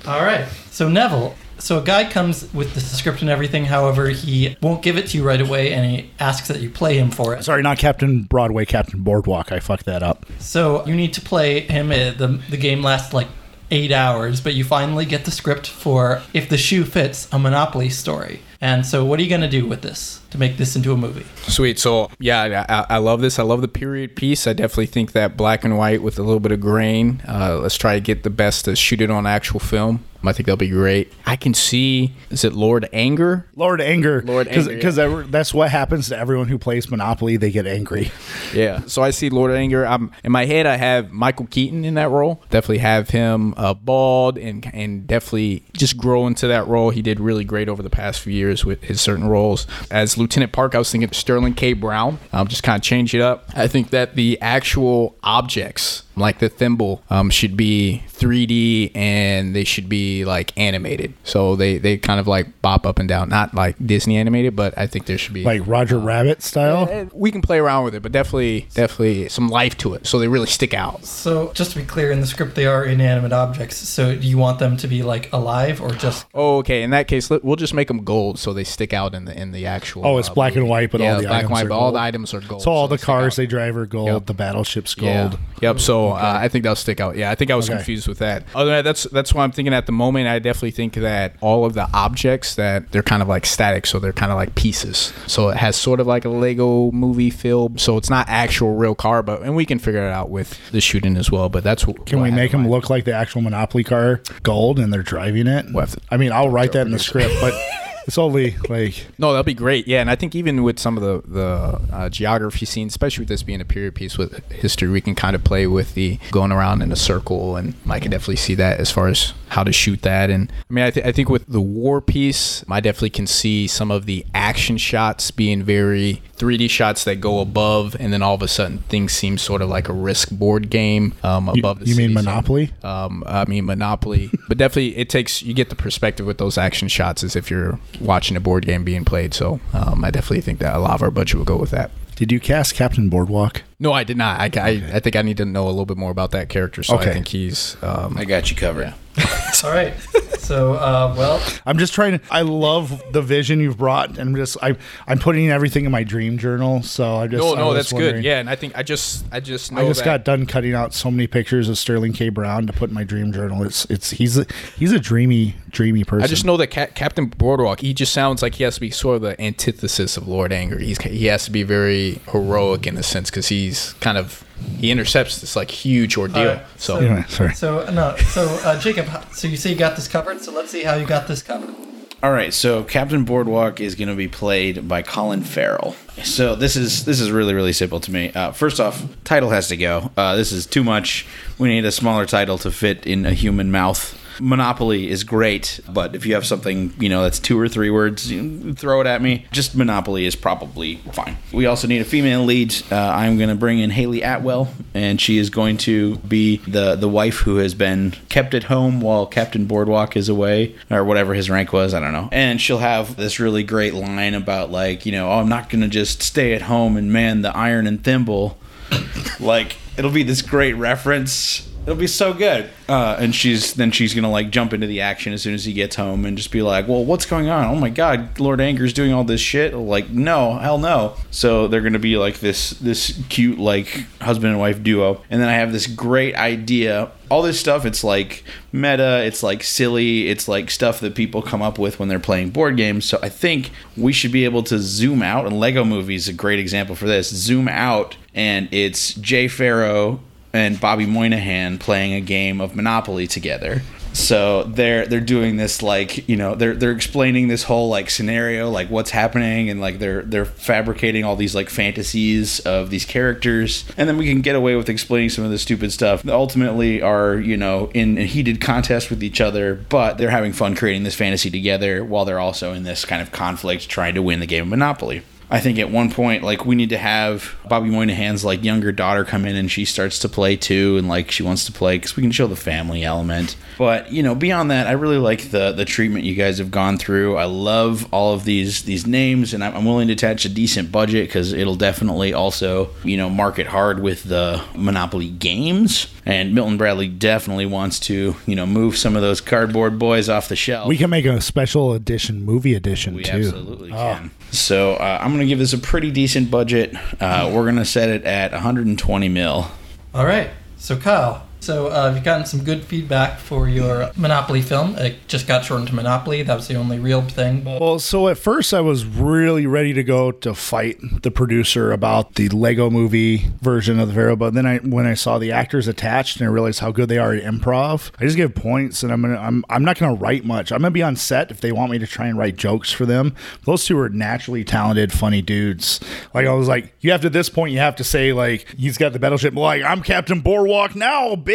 All 0.06 0.23
right. 0.23 0.47
So 0.71 0.89
Neville. 0.89 1.34
So 1.62 1.78
a 1.78 1.83
guy 1.83 2.11
comes 2.11 2.53
with 2.53 2.75
the 2.75 2.81
script 2.81 3.21
and 3.21 3.31
everything. 3.31 3.65
However, 3.67 4.09
he 4.09 4.56
won't 4.61 4.83
give 4.83 4.97
it 4.99 5.06
to 5.09 5.17
you 5.19 5.23
right 5.23 5.41
away, 5.41 5.73
and 5.73 5.89
he 5.89 6.11
asks 6.19 6.49
that 6.49 6.61
you 6.61 6.69
play 6.69 6.99
him 6.99 7.11
for 7.12 7.34
it. 7.37 7.45
Sorry, 7.45 7.62
not 7.62 7.78
Captain 7.78 8.25
Broadway, 8.25 8.65
Captain 8.65 9.03
Boardwalk. 9.03 9.53
I 9.53 9.61
fucked 9.61 9.84
that 9.87 10.03
up. 10.03 10.27
So 10.41 10.84
you 10.87 10.97
need 10.97 11.12
to 11.15 11.21
play 11.21 11.61
him. 11.61 11.91
uh, 11.93 12.11
The 12.19 12.41
the 12.50 12.56
game 12.56 12.83
lasts 12.83 13.15
like 13.15 13.28
eight 13.71 13.93
hours, 13.93 14.41
but 14.41 14.55
you 14.55 14.65
finally 14.65 15.06
get 15.06 15.25
the 15.25 15.31
script 15.31 15.67
for 15.69 16.21
if 16.34 16.49
the 16.49 16.59
shoe 16.59 16.84
fits 16.84 17.27
a 17.33 17.39
Monopoly 17.39 17.89
story. 17.91 18.41
And 18.61 18.84
so, 18.84 19.05
what 19.05 19.19
are 19.19 19.23
you 19.23 19.29
going 19.29 19.41
to 19.41 19.49
do 19.49 19.65
with 19.67 19.83
this 19.83 20.21
to 20.31 20.39
make 20.39 20.56
this 20.56 20.75
into 20.77 20.93
a 20.93 20.97
movie? 20.97 21.27
Sweet. 21.49 21.79
So 21.79 22.11
yeah, 22.19 22.67
I, 22.69 22.97
I 22.97 22.99
love 22.99 23.21
this. 23.21 23.39
I 23.39 23.44
love 23.44 23.61
the 23.61 23.69
period 23.69 24.15
piece. 24.17 24.47
I 24.49 24.53
definitely 24.53 24.87
think 24.87 25.12
that 25.12 25.37
black 25.37 25.62
and 25.65 25.79
white 25.79 26.03
with 26.03 26.19
a 26.19 26.23
little 26.23 26.41
bit 26.41 26.50
of 26.53 26.61
grain. 26.61 27.23
Uh, 27.27 27.59
let's 27.62 27.77
try 27.77 27.94
to 27.94 28.00
get 28.00 28.25
the 28.25 28.31
best 28.31 28.65
to 28.67 28.75
shoot 28.77 29.00
it 29.00 29.11
on 29.12 29.27
actual 29.27 29.61
film. 29.61 30.05
I 30.25 30.33
think 30.33 30.47
that'll 30.47 30.56
be 30.56 30.69
great. 30.69 31.12
I 31.27 31.37
can 31.37 31.55
see. 31.55 32.15
Is 32.31 32.44
it 32.44 32.53
Lord 32.53 32.88
Anger? 32.93 33.47
Lord 33.56 33.81
Anger. 33.81 34.22
Lord 34.22 34.49
Anger, 34.49 34.75
Because 34.75 34.97
that's 35.31 35.53
what 35.53 35.71
happens 35.71 36.09
to 36.09 36.16
everyone 36.19 36.49
who 36.49 36.59
plays 36.59 36.91
Monopoly. 36.91 37.37
They 37.37 37.50
get 37.50 37.66
angry. 37.66 38.10
Yeah. 38.53 38.82
So 38.87 39.03
I 39.03 39.12
see 39.12 39.31
Lord 39.31 39.50
Anger. 39.50 39.87
I'm 39.87 40.11
in 40.22 40.31
my 40.31 40.44
head. 40.44 40.66
I 40.66 40.77
have 40.77 41.11
Michael 41.11 41.47
Keaton 41.47 41.87
in 41.87 41.94
that 41.94 42.11
role. 42.11 42.43
Definitely 42.50 42.78
have 42.78 43.09
him 43.09 43.55
uh, 43.56 43.72
bald 43.72 44.37
and 44.37 44.69
and 44.75 45.06
definitely 45.06 45.65
just 45.72 45.97
grow 45.97 46.27
into 46.27 46.47
that 46.49 46.66
role. 46.66 46.91
He 46.91 47.00
did 47.00 47.19
really 47.19 47.44
great 47.44 47.71
over 47.71 47.82
the 47.82 47.88
past 47.88 48.21
few 48.21 48.32
years 48.34 48.62
with 48.65 48.82
his 48.84 49.00
certain 49.00 49.27
roles. 49.27 49.66
As 49.91 50.19
Lieutenant 50.19 50.52
Park, 50.52 50.75
I 50.75 50.79
was 50.79 50.91
thinking 50.93 51.11
Sterling 51.12 51.55
K. 51.55 51.73
Brown. 51.73 52.19
Um, 52.32 52.47
just 52.47 52.62
kind 52.62 52.76
of 52.76 52.82
change 52.82 53.14
it 53.14 53.23
up. 53.23 53.49
I 53.55 53.69
think 53.69 53.88
that 53.91 54.17
the 54.17 54.38
actual 54.43 55.17
objects 55.23 56.01
like 56.17 56.38
the 56.38 56.49
thimble 56.49 57.03
um, 57.11 57.31
should 57.31 57.56
be 57.56 58.03
3D 58.09 58.93
and 58.94 59.55
they 59.55 59.64
should 59.64 59.88
be 59.88 60.25
like 60.25 60.56
animated. 60.59 61.14
So 61.25 61.56
they, 61.56 61.79
they 61.79 61.97
kind 61.99 62.20
of 62.20 62.26
like 62.29 62.61
bop 62.62 62.87
up 62.87 62.99
and 62.99 63.09
down, 63.09 63.29
not 63.29 63.55
like 63.55 63.76
Disney 63.85 64.17
animated, 64.17 64.55
but 64.56 64.76
I 64.79 64.87
think 64.87 65.06
there 65.06 65.19
should 65.19 65.35
be 65.35 65.44
Like 65.44 65.62
Roger 65.67 65.99
Rabbit 65.99 66.43
style. 66.43 67.09
We 67.12 67.31
can 67.31 67.43
play 67.43 67.59
around 67.59 67.85
with 67.85 67.94
it, 67.94 68.03
but 68.03 68.12
definitely 68.12 68.69
definitely 68.75 69.29
some 69.29 69.49
life 69.49 69.76
to 69.79 69.94
it, 69.94 70.06
so 70.06 70.19
they 70.19 70.29
really 70.29 70.47
stick 70.47 70.75
out. 70.75 71.05
So, 71.05 71.53
just 71.53 71.73
to 71.73 71.79
be 71.79 71.85
clear, 71.85 72.11
in 72.11 72.20
the 72.20 72.26
script, 72.26 72.55
they 72.55 72.67
are 72.67 72.85
inanimate 72.85 73.32
objects. 73.32 73.76
So, 73.76 74.17
do 74.17 74.26
you 74.26 74.38
want 74.38 74.59
them 74.59 74.76
to 74.79 74.88
be 74.88 75.03
like 75.03 75.32
alive 75.32 75.81
or 75.81 75.91
just? 75.91 76.26
Oh, 76.35 76.59
okay. 76.59 76.82
In 76.82 76.91
that 76.91 77.09
case, 77.09 77.29
we'll 77.31 77.56
just 77.56 77.75
make 77.75 77.88
them 77.88 78.05
gold, 78.05 78.38
so 78.38 78.53
they 78.53 78.64
stick 78.64 78.93
out 78.93 79.14
in 79.14 79.25
the 79.26 79.38
in 79.38 79.53
the 79.53 79.67
actual. 79.67 80.06
Oh, 80.06 80.19
it's 80.19 80.31
uh, 80.31 80.35
black 80.35 80.56
and 80.56 80.69
white, 80.69 80.91
but 80.91 81.00
yeah, 81.00 81.14
all 81.14 81.20
the 81.20 81.26
black 81.26 81.44
items 81.44 81.44
and 81.44 81.53
white, 81.53 81.64
are 81.64 81.69
but 81.69 81.75
all 81.75 81.81
gold. 81.82 81.94
the 81.94 82.00
items 82.00 82.35
are 82.35 82.41
gold. 82.41 82.62
So 82.62 82.70
all 82.70 82.88
the 82.88 82.99
cars 82.99 83.37
they 83.37 83.47
drive 83.47 83.76
are 83.76 83.87
gold. 83.87 84.09
Yep. 84.09 84.26
The 84.26 84.35
battleship's 84.35 84.97
Yeah. 84.99 85.29
gold. 85.29 85.38
Yep. 85.61 85.81
So 85.81 86.01
uh, 86.10 86.14
Okay. 86.14 86.26
I 86.44 86.49
think 86.49 86.62
that'll 86.64 86.76
stick 86.76 87.00
out. 87.00 87.16
Yeah, 87.16 87.31
I 87.31 87.34
think 87.34 87.50
I 87.50 87.54
was 87.54 87.69
Okay. 87.69 87.76
confused 87.78 88.08
with 88.08 88.19
that. 88.19 88.44
Other 88.54 88.66
than 88.66 88.75
that, 88.78 88.82
that's 88.82 89.04
that's 89.04 89.32
what 89.34 89.43
I'm 89.43 89.52
thinking 89.52 89.72
at 89.75 89.87
the 89.87 89.93
moment, 89.93 90.28
I 90.28 90.38
definitely 90.38 90.72
think 90.72 90.94
that 90.94 91.34
all 91.40 91.64
of 91.64 91.75
the 91.75 91.88
objects 91.94 92.54
that 92.56 92.90
they're 92.93 93.02
kind 93.02 93.22
of 93.22 93.28
like 93.28 93.46
static, 93.46 93.87
so 93.87 93.99
they're 93.99 94.12
kind 94.12 94.32
of 94.32 94.37
like 94.37 94.54
pieces. 94.54 95.12
So 95.26 95.49
it 95.50 95.56
has 95.56 95.76
sort 95.76 96.00
of 96.00 96.06
like 96.06 96.25
a 96.25 96.28
Lego 96.28 96.90
movie 96.90 97.31
feel. 97.31 97.72
So 97.76 97.96
it's 97.96 98.10
not 98.10 98.28
actual 98.28 98.75
real 98.75 98.94
car, 98.94 99.22
but 99.22 99.43
and 99.43 99.54
we 99.56 99.64
can 99.64 99.78
figure 99.78 100.04
it 100.06 100.10
out 100.12 100.31
with 100.31 100.58
the 100.72 100.81
shooting 100.81 101.16
as 101.16 101.31
well. 101.31 101.49
But 101.49 101.64
that's 101.64 101.87
what 101.87 102.06
Can 102.06 102.19
what 102.20 102.25
we 102.25 102.31
make 102.31 102.52
them 102.52 102.69
look 102.69 102.90
like 102.90 103.04
the 103.04 103.12
actual 103.14 103.43
Monopoly 103.43 103.84
car, 103.84 104.20
gold, 104.43 104.78
and 104.78 104.93
they're 104.93 105.02
driving 105.02 105.46
it? 105.46 105.66
We'll 105.72 105.87
to- 105.87 105.99
I 106.10 106.16
mean, 106.16 106.32
I'll 106.32 106.49
write 106.49 106.72
that 106.72 106.87
in 106.87 106.93
the 106.93 106.99
script, 106.99 107.34
but 107.40 107.54
it's 108.06 108.19
only 108.19 108.56
like 108.69 109.06
No, 109.19 109.32
that'll 109.32 109.44
be 109.44 109.54
great. 109.54 109.87
Yeah, 109.87 110.00
and 110.00 110.10
I 110.10 110.16
think 110.16 110.34
even 110.34 110.62
with 110.62 110.78
some 110.78 110.96
of 110.96 111.02
the 111.02 111.22
the 111.28 111.81
uh, 111.93 112.08
geography 112.08 112.66
scene, 112.66 112.88
especially 112.88 113.22
with 113.22 113.28
this 113.28 113.43
being 113.43 113.60
a 113.60 113.64
period 113.64 113.94
piece 113.94 114.19
with 114.19 114.44
history, 114.50 114.88
we 114.88 115.00
can 115.00 115.14
kind 115.14 115.34
of 115.37 115.44
play 115.44 115.66
with 115.66 115.94
the 115.94 116.19
going 116.31 116.52
around 116.52 116.82
in 116.82 116.93
a 116.93 116.96
circle, 116.96 117.56
and 117.56 117.75
I 117.88 118.00
can 118.00 118.10
definitely 118.10 118.37
see 118.37 118.54
that 118.56 118.81
as 118.81 118.90
far 118.90 119.08
as 119.08 119.32
how 119.52 119.62
to 119.62 119.72
shoot 119.72 120.00
that. 120.00 120.31
And 120.31 120.50
I 120.50 120.72
mean, 120.72 120.84
I, 120.84 120.90
th- 120.90 121.04
I 121.04 121.12
think 121.12 121.28
with 121.28 121.46
the 121.46 121.60
war 121.60 122.00
piece, 122.00 122.64
I 122.70 122.81
definitely 122.81 123.10
can 123.10 123.26
see 123.26 123.66
some 123.66 123.90
of 123.90 124.06
the 124.06 124.25
action 124.34 124.78
shots 124.78 125.31
being 125.31 125.62
very 125.62 126.22
3D 126.38 126.70
shots 126.70 127.04
that 127.04 127.16
go 127.16 127.40
above, 127.40 127.94
and 128.00 128.12
then 128.12 128.22
all 128.22 128.34
of 128.34 128.43
a 128.43 128.49
sudden 128.49 128.78
things 128.88 129.12
seem 129.12 129.37
sort 129.37 129.60
of 129.60 129.69
like 129.69 129.90
a 129.90 129.93
risk 129.93 130.31
board 130.31 130.70
game 130.70 131.12
um, 131.22 131.50
you, 131.54 131.60
above 131.60 131.81
the. 131.81 131.87
you 131.87 131.96
mean 131.96 132.14
Monopoly? 132.14 132.72
um, 132.82 133.22
I 133.26 133.44
mean 133.44 133.66
Monopoly, 133.66 134.31
but 134.49 134.56
definitely 134.56 134.96
it 134.96 135.10
takes 135.10 135.43
you 135.43 135.52
get 135.52 135.69
the 135.69 135.76
perspective 135.76 136.25
with 136.25 136.38
those 136.38 136.56
action 136.56 136.88
shots 136.88 137.22
as 137.22 137.37
if 137.37 137.50
you're 137.50 137.78
watching 138.00 138.37
a 138.38 138.40
board 138.40 138.64
game 138.64 138.84
being 138.84 139.04
played. 139.04 139.34
So 139.34 139.60
um, 139.75 140.02
I 140.02 140.10
definitely 140.10 140.40
think 140.40 140.60
that 140.60 140.75
a 140.75 140.78
lot 140.78 140.94
of 140.94 141.02
our 141.02 141.10
budget 141.10 141.37
will 141.37 141.44
go 141.44 141.58
with 141.58 141.70
that. 141.70 141.90
Did 142.16 142.32
you 142.32 142.40
cast 142.40 142.75
Captain 142.75 143.08
Boardwalk? 143.08 143.62
No, 143.82 143.93
I 143.93 144.05
did 144.05 144.17
not. 144.17 144.38
I, 144.40 144.49
I, 144.61 144.69
I 144.94 145.00
think 145.00 145.17
I 145.17 145.23
need 145.23 145.38
to 145.38 145.44
know 145.44 145.64
a 145.67 145.70
little 145.70 145.87
bit 145.87 145.96
more 145.96 146.12
about 146.12 146.31
that 146.31 146.49
character. 146.49 146.84
So 146.84 146.94
Okay. 146.94 147.11
I 147.11 147.12
think 147.14 147.26
he's. 147.26 147.76
Um, 147.82 148.17
I 148.17 148.25
got 148.25 148.49
you 148.49 148.56
covered. 148.56 148.94
All 149.64 149.70
right. 149.70 149.93
So, 150.38 150.75
uh, 150.75 151.14
well, 151.17 151.43
I'm 151.67 151.79
just 151.79 151.93
trying 151.93 152.19
to. 152.19 152.25
I 152.31 152.43
love 152.43 153.02
the 153.12 153.20
vision 153.20 153.61
you've 153.61 153.76
brought, 153.76 154.11
and 154.11 154.20
I'm 154.20 154.34
just 154.37 154.56
I 154.62 154.75
I'm 155.06 155.19
putting 155.19 155.50
everything 155.50 155.84
in 155.84 155.93
my 155.93 156.02
dream 156.02 156.38
journal. 156.38 156.82
So 156.82 157.17
I 157.17 157.26
just 157.26 157.43
no, 157.43 157.55
no, 157.55 157.75
that's 157.75 157.93
good. 157.93 158.25
Yeah, 158.25 158.38
and 158.40 158.49
I 158.49 158.56
think 158.56 158.76
I 158.76 158.82
just 158.82 159.25
I 159.31 159.40
just 159.40 159.70
know 159.70 159.82
I 159.82 159.87
just 159.87 160.00
that- 160.00 160.05
got 160.06 160.25
done 160.25 160.46
cutting 160.46 160.75
out 160.75 160.94
so 160.94 161.11
many 161.11 161.26
pictures 161.26 161.69
of 161.69 161.76
Sterling 161.78 162.12
K. 162.14 162.31
Brown 162.31 162.67
to 162.67 162.73
put 162.73 162.88
in 162.88 162.94
my 162.94 163.05
dream 163.05 163.32
journal. 163.32 163.62
It's 163.62 163.85
it's 163.87 164.11
he's 164.11 164.38
a, 164.38 164.46
he's 164.76 164.93
a 164.93 164.99
dreamy 164.99 165.56
dreamy 165.70 166.05
person. 166.05 166.25
I 166.25 166.26
just 166.26 166.44
know 166.46 166.56
that 166.56 166.69
Cap- 166.69 166.94
Captain 166.94 167.26
Boardwalk. 167.26 167.81
He 167.81 167.93
just 167.94 168.12
sounds 168.14 168.40
like 168.43 168.55
he 168.56 168.64
has 168.64 168.76
to 168.76 168.81
be 168.81 168.90
sort 168.90 169.17
of 169.17 169.23
the 169.23 169.40
antithesis 169.40 170.17
of 170.17 170.26
Lord 170.26 170.52
Anger. 170.52 170.78
He's 170.78 170.99
he 171.02 171.26
has 171.26 171.44
to 171.44 171.50
be 171.50 171.62
very 171.64 172.20
heroic 172.31 172.87
in 172.87 172.96
a 172.96 173.02
sense 173.02 173.28
because 173.31 173.49
he's 173.49 173.72
kind 174.01 174.19
of 174.19 174.45
he 174.79 174.91
intercepts 174.91 175.41
this 175.41 175.57
like 175.57 175.71
huge 175.71 176.17
ordeal. 176.17 176.39
Alright, 176.39 176.67
so 176.77 176.97
Anyway, 176.99 177.25
sorry. 177.29 177.55
so 177.55 177.85
no, 177.91 178.17
so 178.17 178.43
uh, 178.65 178.79
Jacob, 178.79 179.07
so 179.33 179.49
you 179.49 179.57
say 179.57 179.71
you 179.71 179.77
got 179.77 179.97
this 179.97 180.09
covered. 180.09 180.41
So 180.41 180.53
let's 180.53 180.71
see 180.71 180.83
how 180.85 180.95
you 180.95 181.07
got 181.07 181.27
this 181.27 181.43
covered. 181.43 181.75
All 182.23 182.31
right, 182.31 182.55
so 182.55 182.85
Captain 182.85 183.25
Boardwalk 183.25 183.81
is 183.81 183.97
going 183.97 184.07
to 184.09 184.15
be 184.15 184.29
played 184.29 184.87
by 184.87 185.03
Colin 185.03 185.43
Farrell. 185.43 185.97
So 186.23 186.55
this 186.55 186.77
is 186.77 187.05
this 187.05 187.21
is 187.21 187.33
really 187.33 187.53
really 187.55 187.73
simple 187.73 187.99
to 187.99 188.13
me. 188.13 188.31
Uh, 188.33 188.53
first 188.53 188.79
off, 188.79 189.03
title 189.25 189.51
has 189.51 189.67
to 189.69 189.77
go. 189.77 190.13
Uh, 190.17 190.37
this 190.37 190.53
is 190.53 190.65
too 190.67 190.85
much. 190.85 191.27
We 191.59 191.69
need 191.69 191.85
a 191.85 191.91
smaller 191.91 192.25
title 192.27 192.59
to 192.59 192.71
fit 192.71 193.05
in 193.07 193.27
a 193.27 193.33
human 193.35 193.73
mouth. 193.73 194.17
Monopoly 194.40 195.08
is 195.11 195.25
great, 195.25 195.81
but 195.88 196.14
if 196.14 196.26
you 196.26 196.34
have 196.34 196.46
something 196.46 196.93
you 196.99 197.08
know 197.08 197.23
that's 197.23 197.38
two 197.38 197.58
or 197.58 197.69
three 197.69 197.90
words, 197.90 198.32
throw 198.79 199.00
it 199.00 199.06
at 199.06 199.23
me. 199.23 199.46
Just 199.52 199.75
Monopoly 199.75 200.26
is 200.26 200.37
probably 200.37 200.96
fine. 201.12 201.37
We 201.52 201.67
also 201.67 201.87
need 201.87 202.00
a 202.00 202.05
female 202.05 202.44
lead. 202.44 202.75
Uh, 202.90 202.96
I'm 202.96 203.37
going 203.37 203.49
to 203.49 203.55
bring 203.55 203.79
in 203.79 203.90
Hayley 203.90 204.23
Atwell, 204.23 204.69
and 204.94 205.20
she 205.20 205.38
is 205.38 205.50
going 205.50 205.76
to 205.79 206.17
be 206.19 206.58
the 206.58 206.96
the 206.96 207.08
wife 207.08 207.38
who 207.38 207.56
has 207.56 207.75
been 207.75 208.12
kept 208.29 208.55
at 208.55 208.64
home 208.64 209.00
while 209.00 209.26
Captain 209.26 209.67
Boardwalk 209.67 210.17
is 210.17 210.29
away, 210.29 210.75
or 210.90 211.05
whatever 211.05 211.35
his 211.35 211.50
rank 211.50 211.73
was. 211.73 211.94
I 211.94 212.00
don't 212.00 212.12
know. 212.12 212.28
And 212.32 212.61
she'll 212.61 212.78
have 212.78 213.17
this 213.17 213.38
really 213.40 213.62
great 213.62 213.94
line 213.94 214.35
about 214.35 214.70
like 214.70 215.06
you 215.06 215.12
know, 215.12 215.28
oh, 215.28 215.40
I'm 215.40 215.49
not 215.49 215.69
going 215.69 215.82
to 215.82 215.88
just 215.88 216.23
stay 216.23 216.55
at 216.55 216.62
home 216.62 216.96
and 216.96 217.12
man 217.12 217.43
the 217.43 217.56
iron 217.56 217.87
and 217.87 218.02
thimble. 218.02 218.58
like 219.40 219.76
it'll 219.96 220.11
be 220.11 220.23
this 220.23 220.43
great 220.43 220.75
reference. 220.75 221.69
It'll 221.84 221.96
be 221.96 222.06
so 222.06 222.32
good. 222.32 222.70
Uh, 222.88 223.17
and 223.19 223.34
she's 223.34 223.75
then 223.75 223.90
she's 223.90 224.14
gonna 224.14 224.31
like 224.31 224.50
jump 224.50 224.73
into 224.73 224.87
the 224.87 225.00
action 225.00 225.32
as 225.32 225.43
soon 225.43 225.55
as 225.55 225.64
he 225.64 225.73
gets 225.73 225.96
home 225.96 226.25
and 226.25 226.37
just 226.37 226.52
be 226.52 226.62
like, 226.62 226.87
"Well, 226.87 227.05
what's 227.05 227.26
going 227.26 227.49
on? 227.49 227.64
Oh 227.64 227.75
my 227.75 227.90
God, 227.90 228.38
Lord 228.38 228.61
Anger's 228.61 228.93
doing 228.93 229.12
all 229.12 229.25
this 229.25 229.40
shit." 229.40 229.75
Like, 229.75 230.08
no, 230.11 230.58
hell 230.58 230.79
no. 230.79 231.14
So 231.32 231.67
they're 231.67 231.81
gonna 231.81 231.99
be 231.99 232.17
like 232.17 232.38
this 232.38 232.70
this 232.70 233.20
cute 233.29 233.58
like 233.58 234.06
husband 234.20 234.52
and 234.52 234.61
wife 234.61 234.82
duo. 234.82 235.23
And 235.29 235.43
then 235.43 235.49
I 235.49 235.55
have 235.55 235.73
this 235.73 235.88
great 235.88 236.37
idea. 236.37 237.11
All 237.29 237.43
this 237.43 237.58
stuff, 237.58 237.85
it's 237.85 238.05
like 238.05 238.44
meta, 238.70 239.25
it's 239.25 239.43
like 239.43 239.64
silly, 239.64 240.28
it's 240.28 240.46
like 240.46 240.70
stuff 240.70 241.00
that 241.00 241.17
people 241.17 241.43
come 241.43 241.62
up 241.62 241.78
with 241.78 241.99
when 241.99 242.08
they're 242.08 242.20
playing 242.20 242.50
board 242.50 242.76
games. 242.76 243.06
So 243.06 243.19
I 243.23 243.28
think 243.28 243.70
we 243.96 244.12
should 244.12 244.32
be 244.32 244.44
able 244.44 244.62
to 244.64 244.78
zoom 244.78 245.23
out, 245.23 245.46
and 245.46 245.58
Lego 245.58 245.85
Movie 245.85 246.14
is 246.14 246.28
a 246.28 246.32
great 246.32 246.61
example 246.61 246.94
for 246.94 247.06
this. 247.06 247.31
Zoom 247.31 247.67
out, 247.69 248.17
and 248.35 248.69
it's 248.70 249.14
Jay 249.14 249.49
Pharoah 249.49 250.20
and 250.52 250.81
Bobby 250.81 251.06
Moynihan 251.06 251.78
playing 251.78 252.14
a 252.14 252.20
game 252.20 252.60
of 252.60 252.76
Monopoly 252.76 253.26
together. 253.26 253.82
So 254.12 254.64
they're 254.64 255.06
they're 255.06 255.20
doing 255.20 255.56
this 255.56 255.82
like 255.82 256.28
you 256.28 256.37
know 256.37 256.54
they're 256.54 256.75
they're 256.75 256.93
explaining 256.93 257.49
this 257.49 257.62
whole 257.62 257.88
like 257.88 258.10
scenario 258.10 258.69
like 258.69 258.88
what's 258.88 259.10
happening 259.10 259.70
and 259.70 259.81
like 259.81 259.99
they're 259.99 260.22
they're 260.22 260.44
fabricating 260.44 261.25
all 261.25 261.34
these 261.34 261.54
like 261.54 261.70
fantasies 261.70 262.60
of 262.60 262.90
these 262.90 263.06
characters 263.06 263.87
and 263.96 264.08
then 264.08 264.19
we 264.19 264.26
can 264.26 264.43
get 264.43 264.54
away 264.54 264.76
with 264.76 264.90
explaining 264.90 265.31
some 265.31 265.44
of 265.44 265.50
the 265.50 265.58
stupid 265.58 265.93
stuff. 265.93 266.22
They 266.22 266.32
ultimately 266.32 267.00
are 267.00 267.37
you 267.37 267.56
know 267.56 267.90
in 267.94 268.19
a 268.19 268.25
heated 268.25 268.60
contest 268.60 269.08
with 269.08 269.22
each 269.22 269.40
other, 269.40 269.75
but 269.75 270.19
they're 270.19 270.31
having 270.31 270.52
fun 270.52 270.75
creating 270.76 271.04
this 271.04 271.14
fantasy 271.14 271.50
together 271.50 272.04
while 272.04 272.26
they're 272.26 272.38
also 272.38 272.75
in 272.75 272.82
this 272.82 273.06
kind 273.06 273.22
of 273.22 273.32
conflict 273.32 273.88
trying 273.88 274.14
to 274.14 274.22
win 274.22 274.40
the 274.40 274.46
game 274.46 274.64
of 274.64 274.69
Monopoly. 274.69 275.22
I 275.52 275.60
think 275.60 275.78
at 275.78 275.90
one 275.90 276.10
point, 276.10 276.43
like 276.43 276.64
we 276.64 276.75
need 276.75 276.88
to 276.90 276.99
have 276.99 277.54
Bobby 277.69 277.90
Moynihan's 277.90 278.43
like 278.43 278.64
younger 278.64 278.90
daughter 278.90 279.22
come 279.25 279.44
in 279.44 279.54
and 279.54 279.70
she 279.70 279.84
starts 279.84 280.19
to 280.20 280.28
play 280.28 280.56
too, 280.56 280.96
and 280.96 281.08
like 281.08 281.31
she 281.31 281.43
wants 281.43 281.66
to 281.66 281.72
play 281.72 281.96
because 281.99 282.16
we 282.16 282.22
can 282.22 282.32
show 282.32 282.46
the 282.46 282.56
family 282.56 283.04
element. 283.04 283.54
But 283.76 284.10
you 284.10 284.22
know, 284.22 284.34
beyond 284.34 284.70
that, 284.70 284.87
I 284.87 284.93
really 284.93 285.19
like 285.19 285.50
the 285.50 285.72
the 285.72 285.84
treatment 285.84 286.25
you 286.25 286.34
guys 286.34 286.56
have 286.56 286.70
gone 286.70 286.96
through. 286.96 287.37
I 287.37 287.44
love 287.44 288.08
all 288.14 288.32
of 288.32 288.44
these 288.44 288.84
these 288.84 289.06
names, 289.06 289.52
and 289.52 289.62
I'm 289.62 289.76
I'm 289.76 289.84
willing 289.84 290.06
to 290.08 290.14
attach 290.14 290.46
a 290.46 290.49
decent 290.49 290.90
budget 290.90 291.28
because 291.28 291.52
it'll 291.52 291.76
definitely 291.76 292.32
also 292.32 292.88
you 293.04 293.19
know 293.19 293.28
market 293.28 293.66
hard 293.66 294.00
with 294.00 294.25
the 294.25 294.62
Monopoly 294.75 295.28
games. 295.28 296.06
And 296.25 296.54
Milton 296.54 296.76
Bradley 296.78 297.08
definitely 297.08 297.66
wants 297.66 297.99
to 298.00 298.37
you 298.46 298.56
know 298.56 298.64
move 298.64 298.96
some 298.96 299.16
of 299.16 299.22
those 299.22 299.40
cardboard 299.43 299.99
boys 299.99 300.28
off 300.31 300.49
the 300.49 300.56
shelf. 300.56 300.88
We 300.88 300.96
can 300.96 301.10
make 301.10 301.26
a 301.26 301.40
special 301.40 301.93
edition, 301.93 302.43
movie 302.43 302.75
edition 302.75 303.14
We 303.14 303.25
too. 303.25 303.32
absolutely 303.32 303.90
can. 303.90 304.31
So 304.52 304.94
uh, 304.94 305.19
I'm 305.20 305.32
going 305.43 305.49
to 305.49 305.53
give 305.53 305.59
this 305.59 305.73
a 305.73 305.79
pretty 305.79 306.12
decent 306.12 306.52
budget. 306.52 306.95
Uh, 307.21 307.50
we're 307.52 307.64
going 307.64 307.75
to 307.76 307.85
set 307.85 308.09
it 308.09 308.25
at 308.25 308.52
120 308.52 309.28
mil. 309.28 309.66
All 310.14 310.25
right. 310.25 310.50
So 310.76 310.97
Kyle, 310.97 311.47
so 311.62 311.88
uh, 311.88 312.12
you've 312.14 312.25
gotten 312.25 312.45
some 312.45 312.64
good 312.64 312.85
feedback 312.85 313.38
for 313.38 313.69
your 313.69 314.11
Monopoly 314.16 314.62
film. 314.62 314.97
It 314.97 315.28
just 315.28 315.47
got 315.47 315.64
shortened 315.64 315.88
to 315.88 315.95
Monopoly. 315.95 316.42
That 316.42 316.57
was 316.57 316.69
the 316.69 316.75
only 316.75 316.99
real 316.99 317.23
thing. 317.23 317.62
But 317.62 317.81
Well, 317.81 317.99
so 317.99 318.28
at 318.28 318.38
first 318.38 318.75
I 318.75 318.81
was 318.81 319.04
really 319.04 319.66
ready 319.66 319.92
to 319.92 320.02
go 320.02 320.33
to 320.33 320.54
fight 320.54 320.99
the 321.23 321.31
producer 321.31 321.92
about 321.92 322.35
the 322.35 322.49
Lego 322.49 322.90
movie 322.90 323.47
version 323.61 324.00
of 324.00 324.09
the 324.09 324.14
Vero, 324.14 324.35
but 324.35 324.54
then 324.54 324.66
I 324.66 324.78
when 324.78 325.07
I 325.07 325.14
saw 325.14 325.38
the 325.38 325.52
actors 325.52 325.87
attached 325.87 326.38
and 326.40 326.49
I 326.49 326.52
realized 326.52 326.81
how 326.81 326.90
good 326.90 327.09
they 327.09 327.19
are 327.19 327.33
at 327.33 327.45
improv, 327.45 328.11
I 328.19 328.25
just 328.25 328.37
give 328.37 328.54
points 328.54 329.02
and 329.02 329.12
I'm 329.12 329.23
gonna 329.23 329.38
I'm 329.38 329.64
I'm 329.71 329.85
not 329.85 329.99
gonna 329.99 330.14
write 330.14 330.45
much. 330.45 330.73
I'm 330.73 330.81
gonna 330.81 330.90
be 330.90 331.02
on 331.02 331.16
set 331.16 331.50
if 331.50 331.61
they 331.61 331.71
want 331.73 331.92
me 331.92 331.99
to 331.99 332.07
try 332.07 332.26
and 332.26 332.37
write 332.37 332.57
jokes 332.57 332.90
for 332.90 333.07
them. 333.07 333.35
Those 333.64 333.85
two 333.85 333.99
are 333.99 334.09
naturally 334.09 334.64
talented, 334.64 335.12
funny 335.12 335.42
dudes. 335.42 336.00
Like 336.35 336.47
I 336.47 336.52
was 336.54 336.66
like, 336.66 336.92
you 337.00 337.12
have 337.12 337.21
to 337.21 337.28
at 337.28 337.33
this 337.33 337.49
point 337.49 337.73
you 337.73 337.78
have 337.78 337.97
to 337.97 338.04
say 338.04 338.33
like 338.33 338.69
he's 338.76 338.99
got 338.99 339.12
the 339.12 339.19
battleship 339.19 339.54
like 339.54 339.83
I'm 339.83 340.02
Captain 340.02 340.40
Boardwalk 340.40 340.97
now, 340.97 341.37
bitch. 341.37 341.51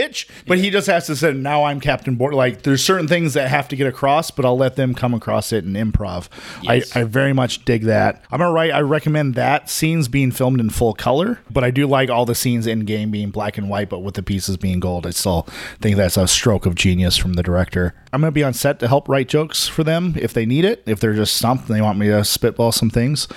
But 0.48 0.60
he 0.60 0.70
just 0.70 0.88
has 0.88 1.08
to 1.08 1.16
say 1.16 1.34
now 1.34 1.66
I'm 1.66 1.80
Captain 1.80 2.16
Board. 2.16 2.34
Like 2.34 2.64
there's 2.64 2.84
certain 2.84 3.08
things 3.08 3.34
that 3.34 3.50
have 3.50 3.68
to 3.70 3.76
get 3.76 3.88
across, 3.88 4.32
but 4.32 4.46
I'll 4.46 4.58
let 4.58 4.76
them 4.76 4.94
come 4.94 5.14
across 5.14 5.52
it 5.52 5.66
in 5.66 5.74
improv. 5.74 6.30
Yes. 6.62 6.96
I, 6.96 7.02
I 7.02 7.04
very 7.04 7.34
much 7.34 7.66
dig 7.66 7.84
that. 7.84 8.24
I'm 8.32 8.40
gonna 8.40 8.52
write. 8.52 8.72
I 8.72 8.82
recommend 8.82 9.36
that 9.36 9.70
scenes 9.70 10.08
being 10.08 10.32
filmed 10.32 10.60
in 10.60 10.70
full 10.70 10.94
color, 10.94 11.40
but 11.50 11.64
I 11.64 11.72
do 11.72 11.88
like 11.88 12.10
all 12.10 12.26
the 12.26 12.36
scenes 12.36 12.68
in 12.68 12.82
game 12.82 13.12
being 13.12 13.30
black 13.30 13.58
and 13.58 13.70
white, 13.70 13.90
but 13.90 14.00
with 14.00 14.16
the 14.16 14.24
pieces 14.24 14.58
being 14.58 14.80
gold. 14.80 15.06
I 15.06 15.12
still 15.12 15.44
think 15.82 15.98
that's 15.98 16.18
a 16.18 16.28
stroke 16.28 16.66
of 16.66 16.76
genius 16.76 17.18
from 17.18 17.34
the 17.34 17.44
director. 17.44 17.94
I'm 18.14 18.22
gonna 18.22 18.32
be 18.32 18.44
on 18.44 18.54
set 18.54 18.80
to 18.80 18.88
help 18.88 19.10
write 19.10 19.28
jokes 19.28 19.68
for 19.68 19.84
them 19.84 20.14
if 20.18 20.34
they 20.34 20.46
need 20.46 20.66
it. 20.66 20.84
If 20.86 21.00
they're 21.00 21.14
just 21.14 21.36
stumped 21.36 21.68
and 21.68 21.76
they 21.76 21.82
want 21.82 22.00
me 22.00 22.08
to 22.08 22.24
spitball 22.24 22.72
some 22.72 22.90
things, 22.90 23.28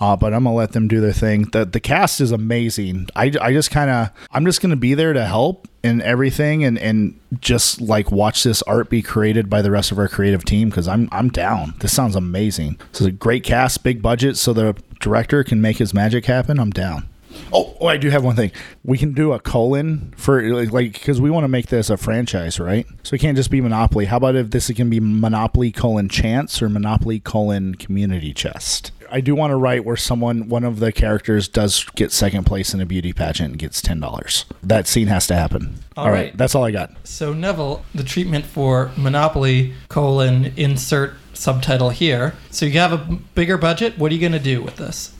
uh, 0.00 0.16
but 0.16 0.32
I'm 0.32 0.44
gonna 0.44 0.54
let 0.54 0.72
them 0.72 0.88
do 0.88 1.00
their 1.00 1.12
thing. 1.12 1.48
The 1.50 1.64
the 1.64 1.80
cast 1.80 2.20
is 2.20 2.32
amazing. 2.32 3.08
I, 3.16 3.32
I 3.40 3.52
just 3.52 3.70
kind 3.70 3.90
of 3.90 4.10
I'm 4.30 4.44
just 4.44 4.60
gonna 4.60 4.76
be 4.76 4.94
there 4.94 5.12
to 5.12 5.24
help 5.24 5.68
and 5.82 6.02
everything 6.02 6.64
and 6.64 6.78
and 6.78 7.18
just 7.40 7.80
like 7.80 8.10
watch 8.10 8.42
this 8.44 8.62
art 8.62 8.90
be 8.90 9.02
created 9.02 9.48
by 9.48 9.62
the 9.62 9.70
rest 9.70 9.92
of 9.92 9.98
our 9.98 10.08
creative 10.08 10.44
team 10.44 10.68
because 10.68 10.88
I'm 10.88 11.08
I'm 11.12 11.28
down. 11.28 11.74
This 11.80 11.94
sounds 11.94 12.16
amazing. 12.16 12.78
This 12.92 13.02
is 13.02 13.06
a 13.06 13.12
great 13.12 13.44
cast, 13.44 13.82
big 13.82 14.02
budget, 14.02 14.36
so 14.36 14.52
the 14.52 14.76
director 15.00 15.42
can 15.44 15.60
make 15.60 15.78
his 15.78 15.94
magic 15.94 16.26
happen. 16.26 16.58
I'm 16.58 16.70
down. 16.70 17.08
Oh, 17.52 17.76
oh, 17.80 17.86
I 17.86 17.96
do 17.96 18.10
have 18.10 18.24
one 18.24 18.36
thing. 18.36 18.50
We 18.84 18.98
can 18.98 19.12
do 19.12 19.32
a 19.32 19.40
colon 19.40 20.12
for 20.16 20.42
like 20.66 20.92
because 20.92 21.20
we 21.20 21.30
want 21.30 21.44
to 21.44 21.48
make 21.48 21.66
this 21.66 21.90
a 21.90 21.96
franchise, 21.96 22.60
right? 22.60 22.86
So 23.02 23.14
it 23.14 23.20
can't 23.20 23.36
just 23.36 23.50
be 23.50 23.60
Monopoly. 23.60 24.06
How 24.06 24.18
about 24.18 24.36
if 24.36 24.50
this 24.50 24.70
can 24.70 24.90
be 24.90 25.00
Monopoly 25.00 25.72
colon 25.72 26.08
Chance 26.08 26.60
or 26.60 26.68
Monopoly 26.68 27.20
colon 27.20 27.74
Community 27.76 28.32
Chest? 28.32 28.92
I 29.10 29.20
do 29.20 29.34
want 29.34 29.50
to 29.50 29.56
write 29.56 29.84
where 29.84 29.96
someone, 29.96 30.48
one 30.48 30.64
of 30.64 30.80
the 30.80 30.92
characters, 30.92 31.48
does 31.48 31.84
get 31.96 32.12
second 32.12 32.44
place 32.44 32.72
in 32.74 32.80
a 32.80 32.86
beauty 32.86 33.12
pageant 33.12 33.50
and 33.50 33.58
gets 33.58 33.82
ten 33.82 34.00
dollars. 34.00 34.44
That 34.62 34.86
scene 34.86 35.08
has 35.08 35.26
to 35.28 35.34
happen. 35.34 35.80
All 35.96 36.06
right. 36.06 36.12
right. 36.12 36.36
that's 36.36 36.54
all 36.54 36.64
I 36.64 36.70
got. 36.70 36.92
So 37.04 37.32
Neville, 37.32 37.84
the 37.94 38.04
treatment 38.04 38.46
for 38.46 38.90
Monopoly 38.96 39.74
colon 39.88 40.52
insert 40.56 41.14
subtitle 41.34 41.90
here. 41.90 42.34
So 42.50 42.66
you 42.66 42.78
have 42.78 42.92
a 42.92 43.18
bigger 43.34 43.58
budget. 43.58 43.98
What 43.98 44.12
are 44.12 44.14
you 44.14 44.20
going 44.20 44.32
to 44.32 44.38
do 44.38 44.62
with 44.62 44.76
this? 44.76 45.12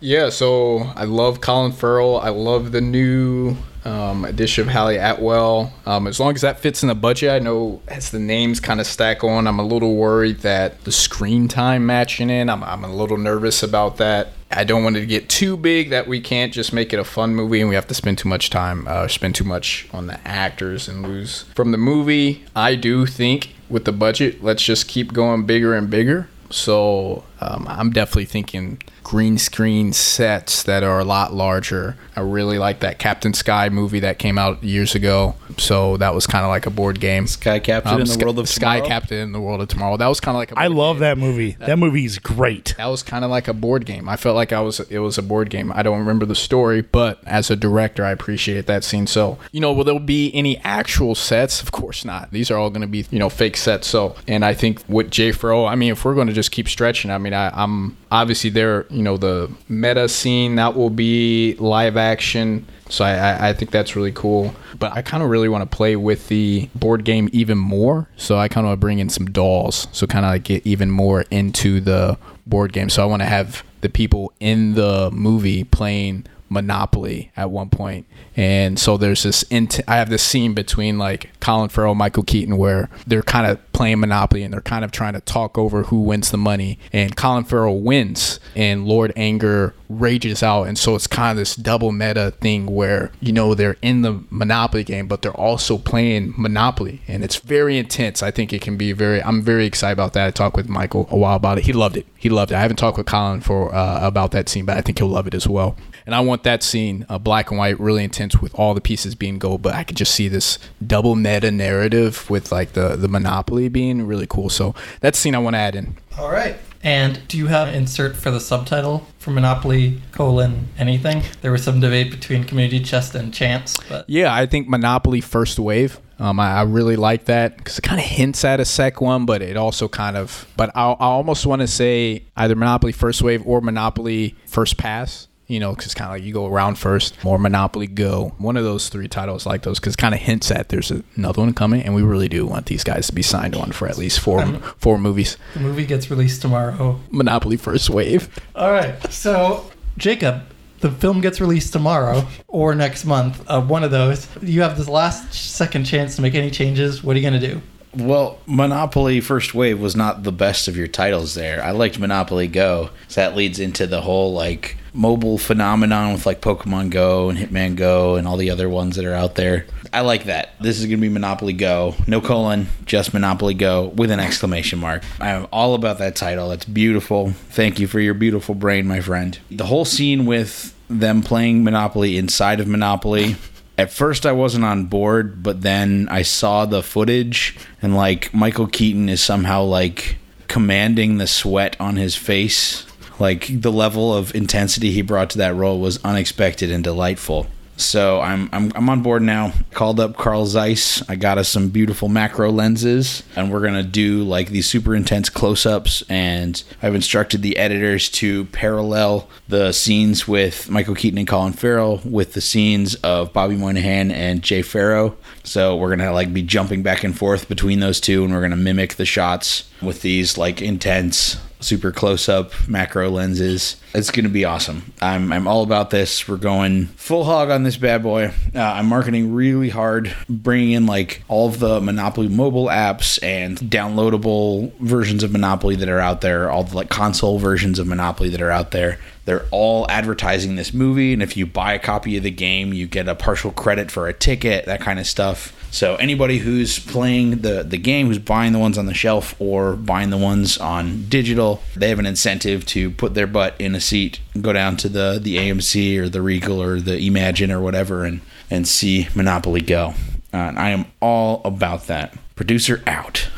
Yeah, 0.00 0.30
so 0.30 0.78
I 0.94 1.04
love 1.04 1.40
Colin 1.40 1.72
Farrell. 1.72 2.20
I 2.20 2.28
love 2.28 2.70
the 2.70 2.80
new 2.80 3.56
um, 3.84 4.24
of 4.24 4.38
Hayley 4.38 4.96
Atwell. 4.96 5.72
Um, 5.86 6.06
as 6.06 6.20
long 6.20 6.34
as 6.34 6.42
that 6.42 6.60
fits 6.60 6.82
in 6.82 6.88
the 6.88 6.94
budget, 6.94 7.30
I 7.30 7.38
know 7.38 7.82
as 7.88 8.10
the 8.10 8.18
names 8.18 8.60
kind 8.60 8.80
of 8.80 8.86
stack 8.86 9.24
on, 9.24 9.46
I'm 9.46 9.58
a 9.58 9.64
little 9.64 9.96
worried 9.96 10.40
that 10.40 10.84
the 10.84 10.92
screen 10.92 11.48
time 11.48 11.86
matching 11.86 12.30
in, 12.30 12.48
I'm, 12.48 12.62
I'm 12.62 12.84
a 12.84 12.92
little 12.92 13.16
nervous 13.16 13.62
about 13.62 13.96
that. 13.96 14.28
I 14.50 14.64
don't 14.64 14.82
want 14.84 14.96
it 14.96 15.00
to 15.00 15.06
get 15.06 15.28
too 15.28 15.56
big 15.56 15.90
that 15.90 16.06
we 16.06 16.20
can't 16.20 16.52
just 16.52 16.72
make 16.72 16.92
it 16.92 16.98
a 16.98 17.04
fun 17.04 17.34
movie 17.34 17.60
and 17.60 17.68
we 17.68 17.74
have 17.74 17.86
to 17.88 17.94
spend 17.94 18.18
too 18.18 18.28
much 18.28 18.50
time, 18.50 18.86
uh, 18.88 19.08
spend 19.08 19.34
too 19.34 19.44
much 19.44 19.88
on 19.92 20.06
the 20.06 20.26
actors 20.26 20.88
and 20.88 21.02
lose 21.02 21.42
from 21.54 21.72
the 21.72 21.78
movie. 21.78 22.44
I 22.54 22.76
do 22.76 23.04
think 23.04 23.54
with 23.68 23.84
the 23.84 23.92
budget, 23.92 24.42
let's 24.42 24.62
just 24.62 24.88
keep 24.88 25.12
going 25.12 25.44
bigger 25.44 25.74
and 25.74 25.90
bigger. 25.90 26.28
So 26.50 27.24
um, 27.40 27.66
I'm 27.68 27.90
definitely 27.90 28.24
thinking 28.26 28.82
green 29.04 29.38
screen 29.38 29.90
sets 29.92 30.62
that 30.64 30.82
are 30.82 30.98
a 31.00 31.04
lot 31.04 31.32
larger. 31.32 31.96
I 32.14 32.20
really 32.20 32.58
like 32.58 32.80
that 32.80 32.98
Captain 32.98 33.32
Sky 33.32 33.70
movie 33.70 34.00
that 34.00 34.18
came 34.18 34.36
out 34.36 34.62
years 34.62 34.94
ago. 34.94 35.34
So 35.56 35.96
that 35.96 36.14
was 36.14 36.26
kind 36.26 36.44
of 36.44 36.50
like 36.50 36.66
a 36.66 36.70
board 36.70 37.00
game. 37.00 37.26
Sky 37.26 37.58
Captain 37.58 37.94
Um, 37.94 38.00
in 38.02 38.06
the 38.06 38.12
Sky- 38.12 38.24
world 38.24 38.38
of 38.38 38.48
Sky 38.50 38.74
Tomorrow? 38.80 38.88
Captain 38.88 39.18
in 39.18 39.32
the 39.32 39.40
World 39.40 39.62
of 39.62 39.68
Tomorrow. 39.68 39.96
That 39.96 40.08
was 40.08 40.20
kind 40.20 40.36
of 40.36 40.40
like 40.40 40.52
a 40.52 40.58
I 40.58 40.68
board 40.68 40.76
love 40.78 40.96
game. 40.96 41.00
that 41.00 41.18
movie. 41.18 41.56
That 41.60 41.78
movie 41.78 42.04
is 42.04 42.18
great. 42.18 42.74
That 42.76 42.86
was 42.86 43.02
kind 43.02 43.24
of 43.24 43.30
like 43.30 43.48
a 43.48 43.54
board 43.54 43.86
game. 43.86 44.08
I 44.10 44.16
felt 44.16 44.36
like 44.36 44.52
I 44.52 44.60
was 44.60 44.80
it 44.80 44.98
was 44.98 45.16
a 45.16 45.22
board 45.22 45.48
game. 45.48 45.72
I 45.74 45.82
don't 45.82 45.98
remember 45.98 46.26
the 46.26 46.34
story, 46.34 46.82
but 46.82 47.20
as 47.24 47.50
a 47.50 47.56
director, 47.56 48.04
I 48.04 48.10
appreciate 48.10 48.66
that 48.66 48.84
scene. 48.84 49.06
So, 49.06 49.38
you 49.52 49.60
know, 49.60 49.72
will 49.72 49.84
there 49.84 49.98
be 49.98 50.30
any 50.34 50.58
actual 50.58 51.14
sets? 51.14 51.62
Of 51.62 51.72
course 51.72 52.04
not. 52.04 52.30
These 52.30 52.50
are 52.50 52.58
all 52.58 52.68
going 52.68 52.82
to 52.82 52.86
be, 52.86 53.06
you 53.10 53.18
know, 53.18 53.30
fake 53.30 53.56
sets. 53.56 53.86
So, 53.88 54.16
and 54.26 54.44
I 54.44 54.52
think 54.52 54.82
with 54.86 55.10
Jay 55.10 55.32
Pharoah, 55.32 55.68
I 55.68 55.76
mean, 55.76 55.92
if 55.92 56.04
we're 56.04 56.14
going 56.14 56.26
to 56.26 56.32
just 56.34 56.50
keep 56.50 56.68
stretching, 56.68 57.10
I 57.10 57.16
mean, 57.16 57.27
I, 57.34 57.50
I'm 57.54 57.96
obviously 58.10 58.50
there. 58.50 58.86
You 58.90 59.02
know, 59.02 59.16
the 59.16 59.50
meta 59.68 60.08
scene 60.08 60.56
that 60.56 60.74
will 60.74 60.90
be 60.90 61.54
live 61.54 61.96
action. 61.96 62.66
So 62.88 63.04
I, 63.04 63.12
I, 63.12 63.48
I 63.48 63.52
think 63.52 63.70
that's 63.70 63.96
really 63.96 64.12
cool. 64.12 64.54
But 64.78 64.92
I 64.92 65.02
kind 65.02 65.22
of 65.22 65.28
really 65.28 65.48
want 65.48 65.68
to 65.68 65.76
play 65.76 65.96
with 65.96 66.28
the 66.28 66.68
board 66.74 67.04
game 67.04 67.28
even 67.32 67.58
more. 67.58 68.08
So 68.16 68.38
I 68.38 68.48
kind 68.48 68.66
of 68.66 68.80
bring 68.80 68.98
in 68.98 69.08
some 69.08 69.26
dolls. 69.26 69.88
So 69.92 70.06
kind 70.06 70.24
of 70.24 70.32
like 70.32 70.44
get 70.44 70.66
even 70.66 70.90
more 70.90 71.22
into 71.30 71.80
the 71.80 72.18
board 72.46 72.72
game. 72.72 72.88
So 72.88 73.02
I 73.02 73.06
want 73.06 73.22
to 73.22 73.26
have 73.26 73.62
the 73.80 73.88
people 73.88 74.32
in 74.40 74.74
the 74.74 75.10
movie 75.12 75.64
playing 75.64 76.24
Monopoly 76.48 77.30
at 77.36 77.50
one 77.50 77.68
point. 77.68 78.06
And 78.36 78.78
so 78.78 78.96
there's 78.96 79.22
this 79.22 79.42
int- 79.44 79.80
I 79.86 79.96
have 79.96 80.10
this 80.10 80.22
scene 80.22 80.54
between 80.54 80.98
like 80.98 81.30
Colin 81.40 81.68
Farrell, 81.68 81.94
Michael 81.94 82.22
Keaton 82.22 82.56
where 82.56 82.88
they're 83.06 83.22
kind 83.22 83.46
of 83.46 83.67
playing 83.78 84.00
Monopoly 84.00 84.42
and 84.42 84.52
they're 84.52 84.60
kind 84.60 84.84
of 84.84 84.90
trying 84.90 85.12
to 85.12 85.20
talk 85.20 85.56
over 85.56 85.84
who 85.84 86.00
wins 86.00 86.32
the 86.32 86.36
money. 86.36 86.80
And 86.92 87.14
Colin 87.14 87.44
Farrell 87.44 87.80
wins 87.80 88.40
and 88.56 88.88
Lord 88.88 89.12
Anger 89.14 89.72
rages 89.88 90.42
out. 90.42 90.64
And 90.64 90.76
so 90.76 90.96
it's 90.96 91.06
kind 91.06 91.30
of 91.30 91.36
this 91.36 91.54
double 91.54 91.92
meta 91.92 92.32
thing 92.40 92.66
where, 92.66 93.12
you 93.20 93.32
know, 93.32 93.54
they're 93.54 93.76
in 93.80 94.02
the 94.02 94.24
Monopoly 94.30 94.82
game, 94.82 95.06
but 95.06 95.22
they're 95.22 95.30
also 95.32 95.78
playing 95.78 96.34
Monopoly. 96.36 97.02
And 97.06 97.22
it's 97.22 97.36
very 97.36 97.78
intense. 97.78 98.20
I 98.20 98.32
think 98.32 98.52
it 98.52 98.62
can 98.62 98.76
be 98.76 98.90
very, 98.92 99.22
I'm 99.22 99.42
very 99.42 99.64
excited 99.64 99.92
about 99.92 100.12
that. 100.14 100.26
I 100.26 100.30
talked 100.32 100.56
with 100.56 100.68
Michael 100.68 101.06
a 101.12 101.16
while 101.16 101.36
about 101.36 101.58
it. 101.58 101.64
He 101.64 101.72
loved 101.72 101.96
it. 101.96 102.06
He 102.16 102.28
loved 102.28 102.50
it. 102.50 102.56
I 102.56 102.60
haven't 102.60 102.78
talked 102.78 102.98
with 102.98 103.06
Colin 103.06 103.42
for 103.42 103.72
uh, 103.72 104.04
about 104.04 104.32
that 104.32 104.48
scene, 104.48 104.64
but 104.64 104.76
I 104.76 104.80
think 104.80 104.98
he'll 104.98 105.06
love 105.06 105.28
it 105.28 105.34
as 105.34 105.46
well. 105.46 105.76
And 106.04 106.14
I 106.14 106.20
want 106.20 106.42
that 106.44 106.62
scene, 106.62 107.04
uh, 107.08 107.18
black 107.18 107.50
and 107.50 107.58
white, 107.58 107.78
really 107.78 108.02
intense 108.02 108.40
with 108.40 108.54
all 108.54 108.72
the 108.72 108.80
pieces 108.80 109.14
being 109.14 109.38
gold. 109.38 109.60
But 109.60 109.74
I 109.74 109.84
could 109.84 109.96
just 109.96 110.14
see 110.14 110.26
this 110.26 110.58
double 110.84 111.14
meta 111.14 111.50
narrative 111.50 112.28
with 112.30 112.50
like 112.50 112.72
the 112.72 112.96
the 112.96 113.08
Monopoly 113.08 113.67
being 113.68 114.06
really 114.06 114.26
cool. 114.26 114.48
So 114.48 114.74
that's 115.00 115.18
the 115.18 115.22
scene 115.22 115.34
I 115.34 115.38
want 115.38 115.54
to 115.54 115.58
add 115.58 115.76
in. 115.76 115.96
All 116.18 116.30
right. 116.30 116.56
And 116.82 117.26
do 117.26 117.36
you 117.36 117.48
have 117.48 117.68
an 117.68 117.74
insert 117.74 118.16
for 118.16 118.30
the 118.30 118.40
subtitle 118.40 119.06
for 119.18 119.30
Monopoly 119.30 120.00
colon 120.12 120.68
anything? 120.78 121.22
There 121.40 121.50
was 121.50 121.64
some 121.64 121.80
debate 121.80 122.10
between 122.10 122.44
Community 122.44 122.80
Chest 122.80 123.14
and 123.14 123.34
Chance, 123.34 123.76
but 123.88 124.08
Yeah, 124.08 124.32
I 124.32 124.46
think 124.46 124.68
Monopoly 124.68 125.20
First 125.20 125.58
Wave. 125.58 126.00
Um, 126.20 126.40
I, 126.40 126.58
I 126.58 126.62
really 126.62 126.96
like 126.96 127.26
that 127.26 127.56
because 127.56 127.78
it 127.78 127.82
kind 127.82 128.00
of 128.00 128.06
hints 128.06 128.44
at 128.44 128.58
a 128.60 128.64
sec 128.64 129.00
one, 129.00 129.24
but 129.26 129.42
it 129.42 129.56
also 129.56 129.88
kind 129.88 130.16
of. 130.16 130.46
But 130.56 130.70
I, 130.74 130.90
I 130.90 131.06
almost 131.06 131.46
want 131.46 131.62
to 131.62 131.68
say 131.68 132.24
either 132.36 132.54
Monopoly 132.56 132.92
First 132.92 133.22
Wave 133.22 133.42
or 133.46 133.60
Monopoly 133.60 134.34
First 134.46 134.76
Pass. 134.76 135.28
You 135.48 135.58
know, 135.60 135.74
because 135.74 135.94
kind 135.94 136.10
of 136.10 136.16
like 136.16 136.22
you 136.24 136.32
go 136.34 136.46
around 136.46 136.76
first, 136.78 137.16
or 137.24 137.38
Monopoly 137.38 137.86
Go. 137.86 138.34
One 138.36 138.56
of 138.58 138.64
those 138.64 138.90
three 138.90 139.08
titles 139.08 139.46
like 139.46 139.62
those 139.62 139.80
because 139.80 139.96
kind 139.96 140.14
of 140.14 140.20
hints 140.20 140.50
at 140.50 140.68
there's 140.68 140.92
another 141.16 141.40
one 141.40 141.54
coming, 141.54 141.82
and 141.82 141.94
we 141.94 142.02
really 142.02 142.28
do 142.28 142.44
want 142.46 142.66
these 142.66 142.84
guys 142.84 143.06
to 143.06 143.14
be 143.14 143.22
signed 143.22 143.56
on 143.56 143.72
for 143.72 143.88
at 143.88 143.96
least 143.96 144.20
4 144.20 144.40
Um, 144.42 144.60
four 144.76 144.98
movies. 144.98 145.38
the 145.54 145.60
movie 145.60 145.86
gets 145.86 146.10
released 146.10 146.42
tomorrow. 146.42 147.00
Monopoly 147.10 147.56
First 147.56 147.88
Wave. 147.88 148.28
All 148.54 148.70
right. 148.70 148.94
So, 149.10 149.70
Jacob, 149.96 150.42
the 150.80 150.90
film 150.90 151.22
gets 151.22 151.40
released 151.40 151.72
tomorrow 151.72 152.26
or 152.46 152.74
next 152.74 153.06
month. 153.06 153.42
Uh, 153.48 153.62
one 153.62 153.82
of 153.84 153.90
those. 153.90 154.28
You 154.42 154.60
have 154.60 154.76
this 154.76 154.86
last 154.88 155.32
second 155.32 155.84
chance 155.84 156.14
to 156.16 156.22
make 156.22 156.34
any 156.34 156.50
changes. 156.50 157.02
What 157.02 157.16
are 157.16 157.20
you 157.20 157.28
going 157.30 157.40
to 157.40 157.46
do? 157.54 157.62
Well, 157.94 158.38
Monopoly 158.46 159.20
First 159.22 159.54
Wave 159.54 159.80
was 159.80 159.96
not 159.96 160.22
the 160.22 160.30
best 160.30 160.68
of 160.68 160.76
your 160.76 160.88
titles 160.88 161.34
there. 161.34 161.64
I 161.64 161.70
liked 161.70 161.98
Monopoly 161.98 162.46
Go. 162.48 162.90
So 163.08 163.22
that 163.22 163.34
leads 163.34 163.58
into 163.58 163.86
the 163.86 164.02
whole 164.02 164.34
like 164.34 164.76
mobile 164.98 165.38
phenomenon 165.38 166.12
with 166.12 166.26
like 166.26 166.40
Pokemon 166.40 166.90
Go 166.90 167.30
and 167.30 167.38
Hitman 167.38 167.76
Go 167.76 168.16
and 168.16 168.26
all 168.26 168.36
the 168.36 168.50
other 168.50 168.68
ones 168.68 168.96
that 168.96 169.04
are 169.04 169.14
out 169.14 169.36
there. 169.36 169.64
I 169.92 170.00
like 170.00 170.24
that. 170.24 170.50
This 170.60 170.78
is 170.80 170.86
going 170.86 170.98
to 170.98 171.00
be 171.00 171.08
Monopoly 171.08 171.52
Go. 171.52 171.94
No 172.06 172.20
colon, 172.20 172.66
just 172.84 173.14
Monopoly 173.14 173.54
Go 173.54 173.86
with 173.88 174.10
an 174.10 174.20
exclamation 174.20 174.80
mark. 174.80 175.04
I 175.20 175.30
am 175.30 175.46
all 175.52 175.74
about 175.74 175.98
that 175.98 176.16
title. 176.16 176.48
That's 176.48 176.64
beautiful. 176.64 177.30
Thank 177.30 177.78
you 177.78 177.86
for 177.86 178.00
your 178.00 178.14
beautiful 178.14 178.54
brain, 178.54 178.86
my 178.86 179.00
friend. 179.00 179.38
The 179.50 179.66
whole 179.66 179.84
scene 179.84 180.26
with 180.26 180.74
them 180.88 181.22
playing 181.22 181.64
Monopoly 181.64 182.18
inside 182.18 182.60
of 182.60 182.66
Monopoly 182.66 183.36
at 183.78 183.92
first 183.92 184.26
I 184.26 184.32
wasn't 184.32 184.64
on 184.64 184.86
board, 184.86 185.40
but 185.42 185.62
then 185.62 186.08
I 186.10 186.22
saw 186.22 186.66
the 186.66 186.82
footage 186.82 187.56
and 187.80 187.94
like 187.94 188.34
Michael 188.34 188.66
Keaton 188.66 189.08
is 189.08 189.22
somehow 189.22 189.62
like 189.62 190.18
commanding 190.48 191.18
the 191.18 191.28
sweat 191.28 191.76
on 191.78 191.94
his 191.94 192.16
face. 192.16 192.84
Like 193.18 193.48
the 193.60 193.72
level 193.72 194.14
of 194.14 194.34
intensity 194.34 194.92
he 194.92 195.02
brought 195.02 195.30
to 195.30 195.38
that 195.38 195.54
role 195.54 195.80
was 195.80 196.02
unexpected 196.04 196.70
and 196.70 196.84
delightful. 196.84 197.46
So 197.78 198.20
I'm 198.20 198.48
I'm 198.52 198.72
I'm 198.74 198.88
on 198.90 199.02
board 199.02 199.22
now. 199.22 199.52
Called 199.70 200.00
up 200.00 200.16
Carl 200.16 200.46
Zeiss. 200.46 201.08
I 201.08 201.14
got 201.14 201.38
us 201.38 201.48
some 201.48 201.68
beautiful 201.68 202.08
macro 202.08 202.50
lenses, 202.50 203.22
and 203.36 203.52
we're 203.52 203.60
gonna 203.60 203.84
do 203.84 204.24
like 204.24 204.48
these 204.48 204.66
super 204.66 204.96
intense 204.96 205.30
close-ups. 205.30 206.02
And 206.08 206.60
I've 206.82 206.96
instructed 206.96 207.42
the 207.42 207.56
editors 207.56 208.08
to 208.10 208.46
parallel 208.46 209.28
the 209.46 209.70
scenes 209.70 210.26
with 210.26 210.68
Michael 210.68 210.96
Keaton 210.96 211.18
and 211.18 211.28
Colin 211.28 211.52
Farrell 211.52 212.00
with 212.04 212.32
the 212.32 212.40
scenes 212.40 212.96
of 212.96 213.32
Bobby 213.32 213.56
Moynihan 213.56 214.10
and 214.10 214.42
Jay 214.42 214.62
Pharoah. 214.62 215.14
So 215.44 215.76
we're 215.76 215.94
gonna 215.94 216.12
like 216.12 216.34
be 216.34 216.42
jumping 216.42 216.82
back 216.82 217.04
and 217.04 217.16
forth 217.16 217.48
between 217.48 217.78
those 217.78 218.00
two, 218.00 218.24
and 218.24 218.34
we're 218.34 218.42
gonna 218.42 218.56
mimic 218.56 218.96
the 218.96 219.06
shots 219.06 219.70
with 219.80 220.02
these 220.02 220.36
like 220.36 220.60
intense 220.60 221.36
super 221.60 221.92
close 221.92 222.28
up 222.28 222.52
macro 222.68 223.10
lenses. 223.10 223.76
It's 223.94 224.10
going 224.10 224.24
to 224.24 224.30
be 224.30 224.44
awesome. 224.44 224.92
I'm, 225.00 225.32
I'm 225.32 225.48
all 225.48 225.62
about 225.62 225.90
this. 225.90 226.28
We're 226.28 226.36
going 226.36 226.86
full 226.86 227.24
hog 227.24 227.50
on 227.50 227.62
this 227.62 227.76
bad 227.76 228.02
boy. 228.02 228.32
Uh, 228.54 228.60
I'm 228.60 228.86
marketing 228.86 229.34
really 229.34 229.68
hard, 229.68 230.14
bringing 230.28 230.72
in 230.72 230.86
like 230.86 231.22
all 231.28 231.48
of 231.48 231.58
the 231.58 231.80
Monopoly 231.80 232.28
mobile 232.28 232.66
apps 232.66 233.18
and 233.22 233.58
downloadable 233.58 234.72
versions 234.78 235.22
of 235.22 235.32
Monopoly 235.32 235.76
that 235.76 235.88
are 235.88 236.00
out 236.00 236.20
there, 236.20 236.50
all 236.50 236.64
the 236.64 236.76
like 236.76 236.90
console 236.90 237.38
versions 237.38 237.78
of 237.78 237.86
Monopoly 237.86 238.28
that 238.30 238.42
are 238.42 238.50
out 238.50 238.70
there. 238.70 238.98
They're 239.24 239.46
all 239.50 239.86
advertising 239.90 240.56
this 240.56 240.72
movie, 240.72 241.12
and 241.12 241.22
if 241.22 241.36
you 241.36 241.44
buy 241.44 241.74
a 241.74 241.78
copy 241.78 242.16
of 242.16 242.22
the 242.22 242.30
game, 242.30 242.72
you 242.72 242.86
get 242.86 243.08
a 243.08 243.14
partial 243.14 243.50
credit 243.50 243.90
for 243.90 244.08
a 244.08 244.14
ticket, 244.14 244.64
that 244.64 244.80
kind 244.80 244.98
of 244.98 245.06
stuff. 245.06 245.52
So 245.70 245.96
anybody 245.96 246.38
who's 246.38 246.78
playing 246.78 247.42
the 247.42 247.62
the 247.62 247.76
game, 247.76 248.06
who's 248.06 248.18
buying 248.18 248.52
the 248.52 248.58
ones 248.58 248.78
on 248.78 248.86
the 248.86 248.94
shelf 248.94 249.34
or 249.38 249.76
buying 249.76 250.10
the 250.10 250.16
ones 250.16 250.56
on 250.58 251.04
digital, 251.08 251.62
they 251.76 251.90
have 251.90 251.98
an 251.98 252.06
incentive 252.06 252.64
to 252.66 252.90
put 252.90 253.14
their 253.14 253.26
butt 253.26 253.54
in 253.58 253.74
a 253.74 253.80
seat, 253.80 254.20
go 254.40 254.52
down 254.52 254.76
to 254.78 254.88
the 254.88 255.18
the 255.22 255.36
AMC 255.36 255.98
or 255.98 256.08
the 256.08 256.22
Regal 256.22 256.62
or 256.62 256.80
the 256.80 256.98
Emagine 256.98 257.50
or 257.50 257.60
whatever, 257.60 258.04
and 258.04 258.20
and 258.50 258.66
see 258.66 259.08
Monopoly 259.14 259.60
go. 259.60 259.94
Uh, 260.32 260.36
and 260.36 260.58
I 260.58 260.70
am 260.70 260.86
all 261.00 261.42
about 261.44 261.86
that. 261.86 262.16
Producer 262.34 262.82
out. 262.86 263.28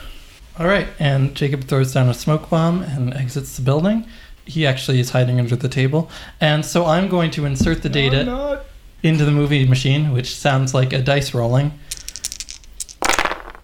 All 0.59 0.67
right. 0.67 0.89
And 0.99 1.35
Jacob 1.35 1.65
throws 1.65 1.93
down 1.95 2.09
a 2.09 2.15
smoke 2.15 2.51
bomb 2.51 2.83
and 2.83 3.15
exits 3.15 3.57
the 3.57 3.63
building. 3.63 4.07
he 4.45 4.67
actually 4.67 4.99
is 5.01 5.11
hiding 5.11 5.39
under 5.39 5.55
the 5.57 5.69
table. 5.69 6.11
And 6.41 6.65
so 6.67 6.85
I'm 6.85 7.09
going 7.09 7.31
to 7.33 7.45
insert 7.45 7.83
the 7.83 7.89
data 7.89 8.63
into 9.03 9.25
the 9.25 9.31
movie 9.31 9.67
machine, 9.67 10.13
which 10.13 10.35
sounds 10.35 10.75
like 10.75 10.93
a 10.93 11.01
dice 11.01 11.33
rolling. 11.35 11.73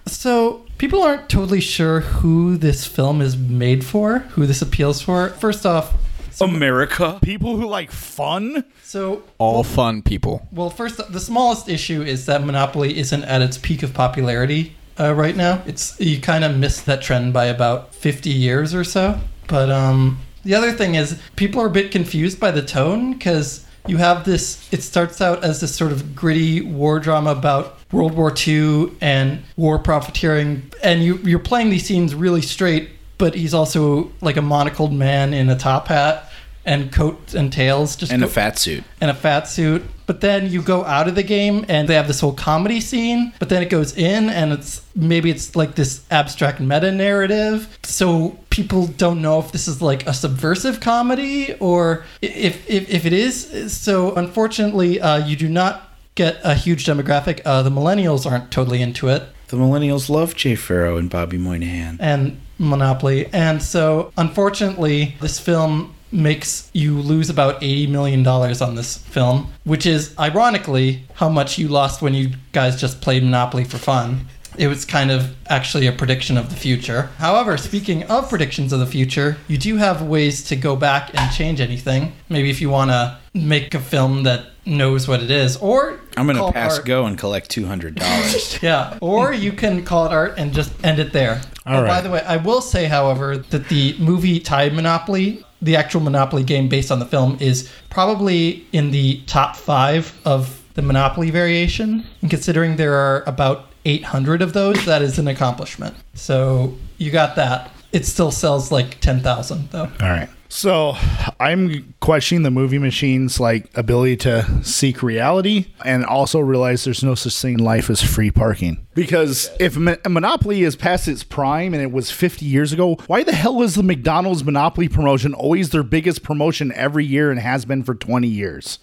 So 0.06 0.64
people 0.78 1.02
aren't 1.02 1.28
totally 1.28 1.60
sure 1.60 2.00
who 2.00 2.56
this 2.56 2.86
film 2.86 3.20
is 3.20 3.36
made 3.36 3.84
for, 3.84 4.20
who 4.20 4.46
this 4.46 4.62
appeals 4.62 5.00
for. 5.00 5.30
First 5.30 5.66
off, 5.66 5.94
America. 6.40 7.18
People 7.22 7.56
who 7.56 7.66
like 7.66 7.90
fun. 7.90 8.64
so 8.82 9.22
All 9.38 9.64
fun 9.64 10.02
people. 10.02 10.46
Well, 10.52 10.70
first, 10.70 11.00
the 11.12 11.20
smallest 11.20 11.68
issue 11.68 12.02
is 12.02 12.26
that 12.26 12.44
Monopoly 12.44 12.98
isn't 12.98 13.24
at 13.24 13.42
its 13.42 13.58
peak 13.58 13.82
of 13.82 13.94
popularity 13.94 14.76
uh, 14.98 15.14
right 15.14 15.36
now. 15.36 15.62
It's 15.66 15.98
you 16.00 16.20
kind 16.20 16.44
of 16.44 16.56
missed 16.56 16.86
that 16.86 17.02
trend 17.02 17.32
by 17.32 17.46
about 17.46 17.94
50 17.94 18.30
years 18.30 18.74
or 18.74 18.84
so. 18.84 19.18
But 19.48 19.70
um, 19.70 20.20
the 20.44 20.54
other 20.54 20.72
thing 20.72 20.94
is 20.94 21.20
people 21.36 21.60
are 21.62 21.66
a 21.66 21.70
bit 21.70 21.90
confused 21.90 22.38
by 22.38 22.50
the 22.50 22.62
tone 22.62 23.14
because 23.14 23.65
you 23.88 23.96
have 23.98 24.24
this. 24.24 24.66
It 24.72 24.82
starts 24.82 25.20
out 25.20 25.44
as 25.44 25.60
this 25.60 25.74
sort 25.74 25.92
of 25.92 26.14
gritty 26.14 26.60
war 26.60 26.98
drama 27.00 27.30
about 27.30 27.78
World 27.92 28.14
War 28.14 28.32
II 28.46 28.92
and 29.00 29.42
war 29.56 29.78
profiteering, 29.78 30.70
and 30.82 31.02
you 31.04 31.16
you're 31.18 31.38
playing 31.38 31.70
these 31.70 31.86
scenes 31.86 32.14
really 32.14 32.42
straight. 32.42 32.90
But 33.18 33.34
he's 33.34 33.54
also 33.54 34.12
like 34.20 34.36
a 34.36 34.42
monocled 34.42 34.92
man 34.92 35.32
in 35.32 35.48
a 35.48 35.56
top 35.56 35.88
hat 35.88 36.30
and 36.66 36.92
coat 36.92 37.32
and 37.32 37.50
tails, 37.52 37.96
just 37.96 38.12
And 38.12 38.22
a 38.22 38.26
fat 38.28 38.58
suit. 38.58 38.84
and 39.00 39.10
a 39.10 39.14
fat 39.14 39.48
suit. 39.48 39.82
But 40.06 40.20
then 40.20 40.50
you 40.50 40.60
go 40.62 40.84
out 40.84 41.08
of 41.08 41.14
the 41.14 41.22
game 41.22 41.64
and 41.68 41.88
they 41.88 41.94
have 41.94 42.08
this 42.08 42.20
whole 42.20 42.32
comedy 42.34 42.80
scene, 42.80 43.32
but 43.38 43.48
then 43.48 43.62
it 43.62 43.70
goes 43.70 43.96
in 43.96 44.28
and 44.28 44.52
it's 44.52 44.82
maybe 44.94 45.30
it's 45.30 45.56
like 45.56 45.76
this 45.76 46.02
abstract 46.10 46.60
meta 46.60 46.92
narrative. 46.92 47.78
So 47.84 48.38
people 48.56 48.86
don't 48.86 49.20
know 49.22 49.38
if 49.38 49.52
this 49.52 49.68
is 49.68 49.80
like 49.80 50.06
a 50.06 50.14
subversive 50.14 50.80
comedy 50.80 51.54
or 51.60 52.04
if 52.22 52.68
if, 52.68 52.88
if 52.90 53.04
it 53.06 53.12
is. 53.12 53.72
So 53.72 54.14
unfortunately, 54.14 55.00
uh, 55.00 55.18
you 55.26 55.36
do 55.36 55.48
not 55.48 55.90
get 56.14 56.38
a 56.42 56.54
huge 56.54 56.84
demographic. 56.86 57.40
Uh, 57.44 57.62
the 57.62 57.70
millennials 57.70 58.24
aren't 58.30 58.50
totally 58.50 58.80
into 58.82 59.08
it 59.08 59.22
The 59.48 59.56
millennials 59.58 60.08
love 60.08 60.34
Jay 60.34 60.56
Pharoah 60.56 60.96
and 60.98 61.10
Bobby 61.10 61.38
Moynihan. 61.38 61.98
and 62.00 62.40
Monopoly. 62.58 63.28
And 63.34 63.62
so, 63.62 64.12
unfortunately, 64.16 65.14
this 65.20 65.38
film 65.38 65.94
makes 66.12 66.70
you 66.72 66.98
lose 67.00 67.28
about 67.28 67.60
$80 67.60 67.88
million 67.90 68.26
on 68.26 68.74
this 68.76 68.96
film, 68.96 69.52
which 69.64 69.84
is 69.84 70.14
ironically 70.18 71.02
how 71.14 71.28
much 71.28 71.58
you 71.58 71.68
lost 71.68 72.00
when 72.00 72.14
you 72.14 72.30
guys 72.52 72.80
just 72.80 73.00
played 73.02 73.22
Monopoly 73.22 73.64
for 73.64 73.76
fun. 73.76 74.26
It 74.58 74.68
was 74.68 74.84
kind 74.84 75.10
of 75.10 75.34
actually 75.48 75.86
a 75.86 75.92
prediction 75.92 76.36
of 76.36 76.50
the 76.50 76.56
future. 76.56 77.10
However, 77.18 77.56
speaking 77.56 78.04
of 78.04 78.28
predictions 78.28 78.72
of 78.72 78.80
the 78.80 78.86
future, 78.86 79.36
you 79.48 79.58
do 79.58 79.76
have 79.76 80.02
ways 80.02 80.42
to 80.44 80.56
go 80.56 80.76
back 80.76 81.10
and 81.14 81.32
change 81.32 81.60
anything. 81.60 82.12
Maybe 82.28 82.50
if 82.50 82.60
you 82.60 82.70
want 82.70 82.90
to 82.90 83.18
make 83.34 83.74
a 83.74 83.80
film 83.80 84.22
that 84.24 84.46
knows 84.64 85.06
what 85.06 85.22
it 85.22 85.30
is, 85.30 85.56
or 85.58 86.00
I'm 86.16 86.26
gonna 86.26 86.50
pass 86.52 86.78
art- 86.78 86.86
go 86.86 87.06
and 87.06 87.16
collect 87.16 87.50
two 87.50 87.66
hundred 87.66 87.96
dollars. 87.96 88.58
yeah, 88.62 88.98
or 89.00 89.32
you 89.32 89.52
can 89.52 89.84
call 89.84 90.06
it 90.06 90.12
art 90.12 90.34
and 90.38 90.52
just 90.52 90.72
end 90.84 90.98
it 90.98 91.12
there. 91.12 91.40
All 91.66 91.84
Oh, 91.84 91.86
By 91.86 92.00
the 92.00 92.10
way, 92.10 92.22
I 92.22 92.36
will 92.38 92.60
say, 92.60 92.86
however, 92.86 93.36
that 93.36 93.68
the 93.68 93.96
movie 93.98 94.40
Time 94.40 94.74
Monopoly, 94.76 95.44
the 95.62 95.76
actual 95.76 96.00
Monopoly 96.00 96.42
game 96.42 96.68
based 96.68 96.90
on 96.90 96.98
the 96.98 97.06
film, 97.06 97.36
is 97.40 97.70
probably 97.90 98.66
in 98.72 98.90
the 98.90 99.20
top 99.26 99.56
five 99.56 100.18
of 100.24 100.62
the 100.74 100.82
Monopoly 100.82 101.30
variation. 101.30 102.04
And 102.22 102.30
considering 102.30 102.76
there 102.76 102.94
are 102.94 103.22
about 103.26 103.66
800 103.86 104.42
of 104.42 104.52
those, 104.52 104.84
that 104.84 105.00
is 105.00 105.18
an 105.18 105.28
accomplishment. 105.28 105.96
So 106.14 106.76
you 106.98 107.10
got 107.10 107.36
that. 107.36 107.70
It 107.92 108.04
still 108.04 108.32
sells 108.32 108.72
like 108.72 109.00
10,000 109.00 109.70
though. 109.70 109.90
All 110.00 110.08
right. 110.08 110.28
So 110.48 110.96
I'm 111.40 111.94
questioning 112.00 112.42
the 112.42 112.50
movie 112.50 112.78
machine's 112.78 113.40
like 113.40 113.68
ability 113.76 114.16
to 114.18 114.64
seek 114.64 115.02
reality 115.02 115.66
and 115.84 116.04
also 116.04 116.38
realize 116.38 116.84
there's 116.84 117.02
no 117.02 117.14
such 117.14 117.40
thing 117.40 117.54
in 117.54 117.64
life 117.64 117.90
as 117.90 118.02
free 118.02 118.30
parking. 118.30 118.86
Because 118.94 119.50
if 119.58 119.76
Mon- 119.76 119.98
Monopoly 120.08 120.62
is 120.62 120.76
past 120.76 121.08
its 121.08 121.24
prime 121.24 121.74
and 121.74 121.82
it 121.82 121.90
was 121.90 122.10
50 122.10 122.44
years 122.44 122.72
ago, 122.72 122.96
why 123.06 123.22
the 123.22 123.32
hell 123.32 123.60
is 123.62 123.74
the 123.74 123.82
McDonald's 123.82 124.44
Monopoly 124.44 124.88
promotion 124.88 125.34
always 125.34 125.70
their 125.70 125.82
biggest 125.82 126.22
promotion 126.22 126.72
every 126.72 127.04
year 127.04 127.30
and 127.30 127.40
has 127.40 127.64
been 127.64 127.82
for 127.82 127.94
20 127.94 128.28
years? 128.28 128.78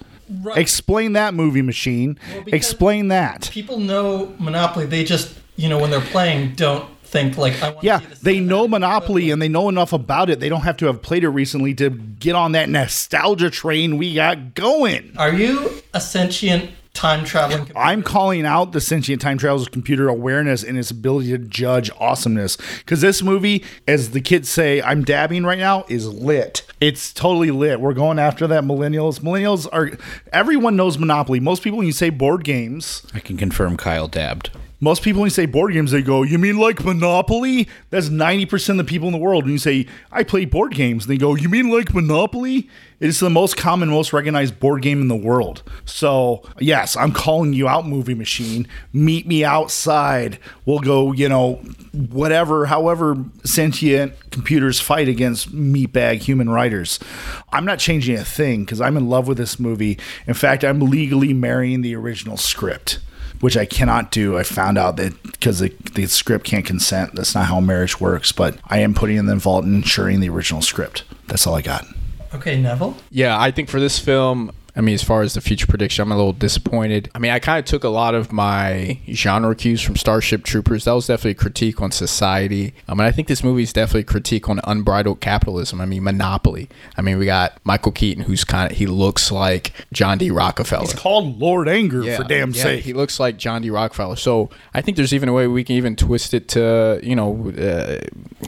Explain 0.55 1.13
that 1.13 1.33
movie 1.33 1.61
machine. 1.61 2.17
because- 2.45 2.53
Explain 2.53 3.07
that. 3.09 3.49
People 3.51 3.79
know 3.79 4.33
Monopoly. 4.39 4.85
They 4.85 5.03
just, 5.03 5.33
you 5.55 5.69
know, 5.69 5.77
when 5.79 5.89
they're 5.91 6.01
playing, 6.01 6.53
don't 6.55 6.85
think 7.03 7.37
like, 7.37 7.61
I 7.61 7.69
want 7.69 7.83
Yeah, 7.83 7.99
to 7.99 8.05
see 8.07 8.13
the 8.15 8.19
they 8.23 8.39
know 8.39 8.67
Monopoly 8.67 9.29
and 9.29 9.41
they 9.41 9.47
know 9.49 9.69
enough 9.69 9.93
about 9.93 10.29
it. 10.29 10.39
They 10.39 10.49
don't 10.49 10.61
have 10.61 10.77
to 10.77 10.87
have 10.87 11.01
played 11.01 11.23
it 11.23 11.29
recently 11.29 11.73
to 11.75 11.89
get 11.91 12.33
on 12.35 12.53
that 12.53 12.69
nostalgia 12.69 13.49
train 13.51 13.97
we 13.97 14.15
got 14.15 14.55
going. 14.55 15.13
Are 15.17 15.31
you 15.33 15.69
a 15.93 16.01
sentient 16.01 16.71
time 16.95 17.23
traveling 17.25 17.57
computer? 17.59 17.79
I'm 17.79 18.01
calling 18.03 18.45
out 18.45 18.71
the 18.71 18.81
sentient 18.81 19.21
time 19.21 19.37
traveler's 19.37 19.67
computer 19.67 20.07
awareness 20.09 20.63
and 20.63 20.77
its 20.77 20.89
ability 20.91 21.29
to 21.31 21.37
judge 21.39 21.91
awesomeness. 21.99 22.55
Because 22.79 23.01
this 23.01 23.21
movie, 23.21 23.63
as 23.87 24.11
the 24.11 24.21
kids 24.21 24.49
say, 24.49 24.81
I'm 24.81 25.03
dabbing 25.03 25.43
right 25.43 25.57
now, 25.59 25.85
is 25.89 26.07
lit. 26.07 26.63
It's 26.83 27.13
totally 27.13 27.49
lit. 27.49 27.79
We're 27.79 27.93
going 27.93 28.19
after 28.19 28.45
that 28.47 28.65
millennials. 28.65 29.21
Millennials 29.21 29.69
are 29.71 29.97
everyone 30.33 30.75
knows 30.75 30.97
Monopoly. 30.97 31.39
Most 31.39 31.63
people 31.63 31.77
when 31.77 31.87
you 31.87 31.93
say 31.93 32.09
board 32.09 32.43
games, 32.43 33.03
I 33.13 33.21
can 33.21 33.37
confirm 33.37 33.77
Kyle 33.77 34.09
dabbed. 34.09 34.51
Most 34.83 35.01
people 35.01 35.21
when 35.21 35.27
you 35.27 35.31
say 35.31 35.45
board 35.45 35.71
games, 35.71 35.91
they 35.91 36.01
go, 36.01 36.23
You 36.23 36.37
mean 36.37 36.57
like 36.57 36.83
Monopoly? 36.83 37.69
That's 37.89 38.09
90% 38.09 38.71
of 38.71 38.77
the 38.77 38.83
people 38.83 39.07
in 39.07 39.13
the 39.13 39.17
world. 39.17 39.45
When 39.45 39.53
you 39.53 39.57
say, 39.57 39.87
I 40.11 40.23
play 40.23 40.43
board 40.43 40.73
games, 40.73 41.07
they 41.07 41.15
go, 41.17 41.35
You 41.35 41.47
mean 41.47 41.69
like 41.69 41.93
Monopoly? 41.93 42.69
It 42.99 43.07
is 43.07 43.21
the 43.21 43.29
most 43.29 43.55
common, 43.55 43.89
most 43.89 44.11
recognized 44.11 44.59
board 44.59 44.81
game 44.81 45.01
in 45.01 45.07
the 45.07 45.15
world. 45.15 45.63
So, 45.85 46.43
yes, 46.59 46.97
I'm 46.97 47.13
calling 47.13 47.53
you 47.53 47.67
out, 47.67 47.87
Movie 47.87 48.13
Machine. 48.13 48.67
Meet 48.91 49.25
me 49.25 49.45
outside. 49.45 50.37
We'll 50.65 50.79
go, 50.79 51.13
you 51.13 51.29
know, 51.29 51.55
whatever, 51.93 52.65
however 52.65 53.15
sentient 53.45 54.13
computers 54.31 54.81
fight 54.81 55.07
against 55.07 55.55
meatbag 55.55 56.23
human 56.23 56.49
writers. 56.49 56.99
I'm 57.53 57.65
not 57.65 57.79
changing 57.79 58.17
a 58.17 58.25
thing 58.25 58.65
because 58.65 58.81
I'm 58.81 58.97
in 58.97 59.07
love 59.07 59.29
with 59.29 59.37
this 59.37 59.59
movie. 59.59 59.97
In 60.27 60.33
fact, 60.33 60.65
I'm 60.65 60.81
legally 60.81 61.33
marrying 61.33 61.81
the 61.81 61.95
original 61.95 62.35
script 62.35 62.99
which 63.39 63.57
I 63.57 63.65
cannot 63.65 64.11
do. 64.11 64.37
I 64.37 64.43
found 64.43 64.77
out 64.77 64.97
that 64.97 65.21
because 65.23 65.59
the, 65.59 65.69
the 65.93 66.05
script 66.05 66.45
can't 66.45 66.65
consent. 66.65 67.15
That's 67.15 67.35
not 67.35 67.45
how 67.45 67.59
marriage 67.59 67.99
works. 67.99 68.31
But 68.31 68.57
I 68.65 68.79
am 68.79 68.93
putting 68.93 69.17
in 69.17 69.25
the 69.25 69.35
vault 69.35 69.65
and 69.65 69.75
ensuring 69.75 70.19
the 70.19 70.29
original 70.29 70.61
script. 70.61 71.03
That's 71.27 71.45
all 71.45 71.55
I 71.55 71.61
got. 71.61 71.85
Okay, 72.33 72.59
Neville. 72.59 72.95
Yeah, 73.11 73.39
I 73.39 73.51
think 73.51 73.69
for 73.69 73.79
this 73.79 73.99
film, 73.99 74.51
I 74.75 74.81
mean, 74.81 74.95
as 74.95 75.03
far 75.03 75.21
as 75.21 75.35
the 75.35 75.41
future 75.41 75.67
prediction, 75.67 76.01
I'm 76.01 76.11
a 76.11 76.15
little 76.15 76.33
disappointed. 76.33 77.09
I 77.13 77.19
mean, 77.19 77.31
I 77.31 77.37
kind 77.37 77.59
of 77.59 77.65
took 77.65 77.83
a 77.83 77.89
lot 77.89 78.15
of 78.15 78.31
my 78.31 78.97
genre 79.11 79.55
cues 79.55 79.81
from 79.81 79.95
Starship 79.95 80.43
Troopers. 80.43 80.85
That 80.85 80.93
was 80.93 81.07
definitely 81.07 81.31
a 81.31 81.35
critique 81.35 81.79
on 81.79 81.91
society. 81.91 82.73
I 82.87 82.95
mean, 82.95 83.05
I 83.05 83.11
think 83.11 83.27
this 83.27 83.43
movie 83.43 83.61
is 83.61 83.71
definitely 83.71 84.01
a 84.01 84.05
critique 84.05 84.49
on 84.49 84.59
unbridled 84.63 85.21
capitalism. 85.21 85.79
I 85.79 85.85
mean, 85.85 86.03
monopoly. 86.03 86.69
I 86.97 87.03
mean, 87.03 87.19
we 87.19 87.25
got 87.25 87.59
Michael 87.63 87.91
Keaton, 87.91 88.23
who's 88.23 88.43
kind 88.43 88.71
of 88.71 88.77
he 88.77 88.87
looks 88.87 89.31
like 89.31 89.73
John 89.91 90.17
D. 90.17 90.31
Rockefeller. 90.31 90.85
It's 90.85 90.93
called 90.93 91.39
Lord 91.39 91.69
Anger 91.69 92.01
for 92.15 92.23
damn 92.23 92.51
yeah, 92.51 92.63
sake. 92.63 92.83
He 92.83 92.93
looks 92.93 93.19
like 93.19 93.37
John 93.37 93.61
D. 93.61 93.69
Rockefeller. 93.69 94.15
So 94.15 94.49
I 94.73 94.81
think 94.81 94.97
there's 94.97 95.13
even 95.13 95.29
a 95.29 95.33
way 95.33 95.45
we 95.45 95.63
can 95.63 95.75
even 95.75 95.95
twist 95.95 96.33
it 96.33 96.47
to, 96.49 96.99
you 97.03 97.15
know, 97.15 97.51
uh, 97.51 97.99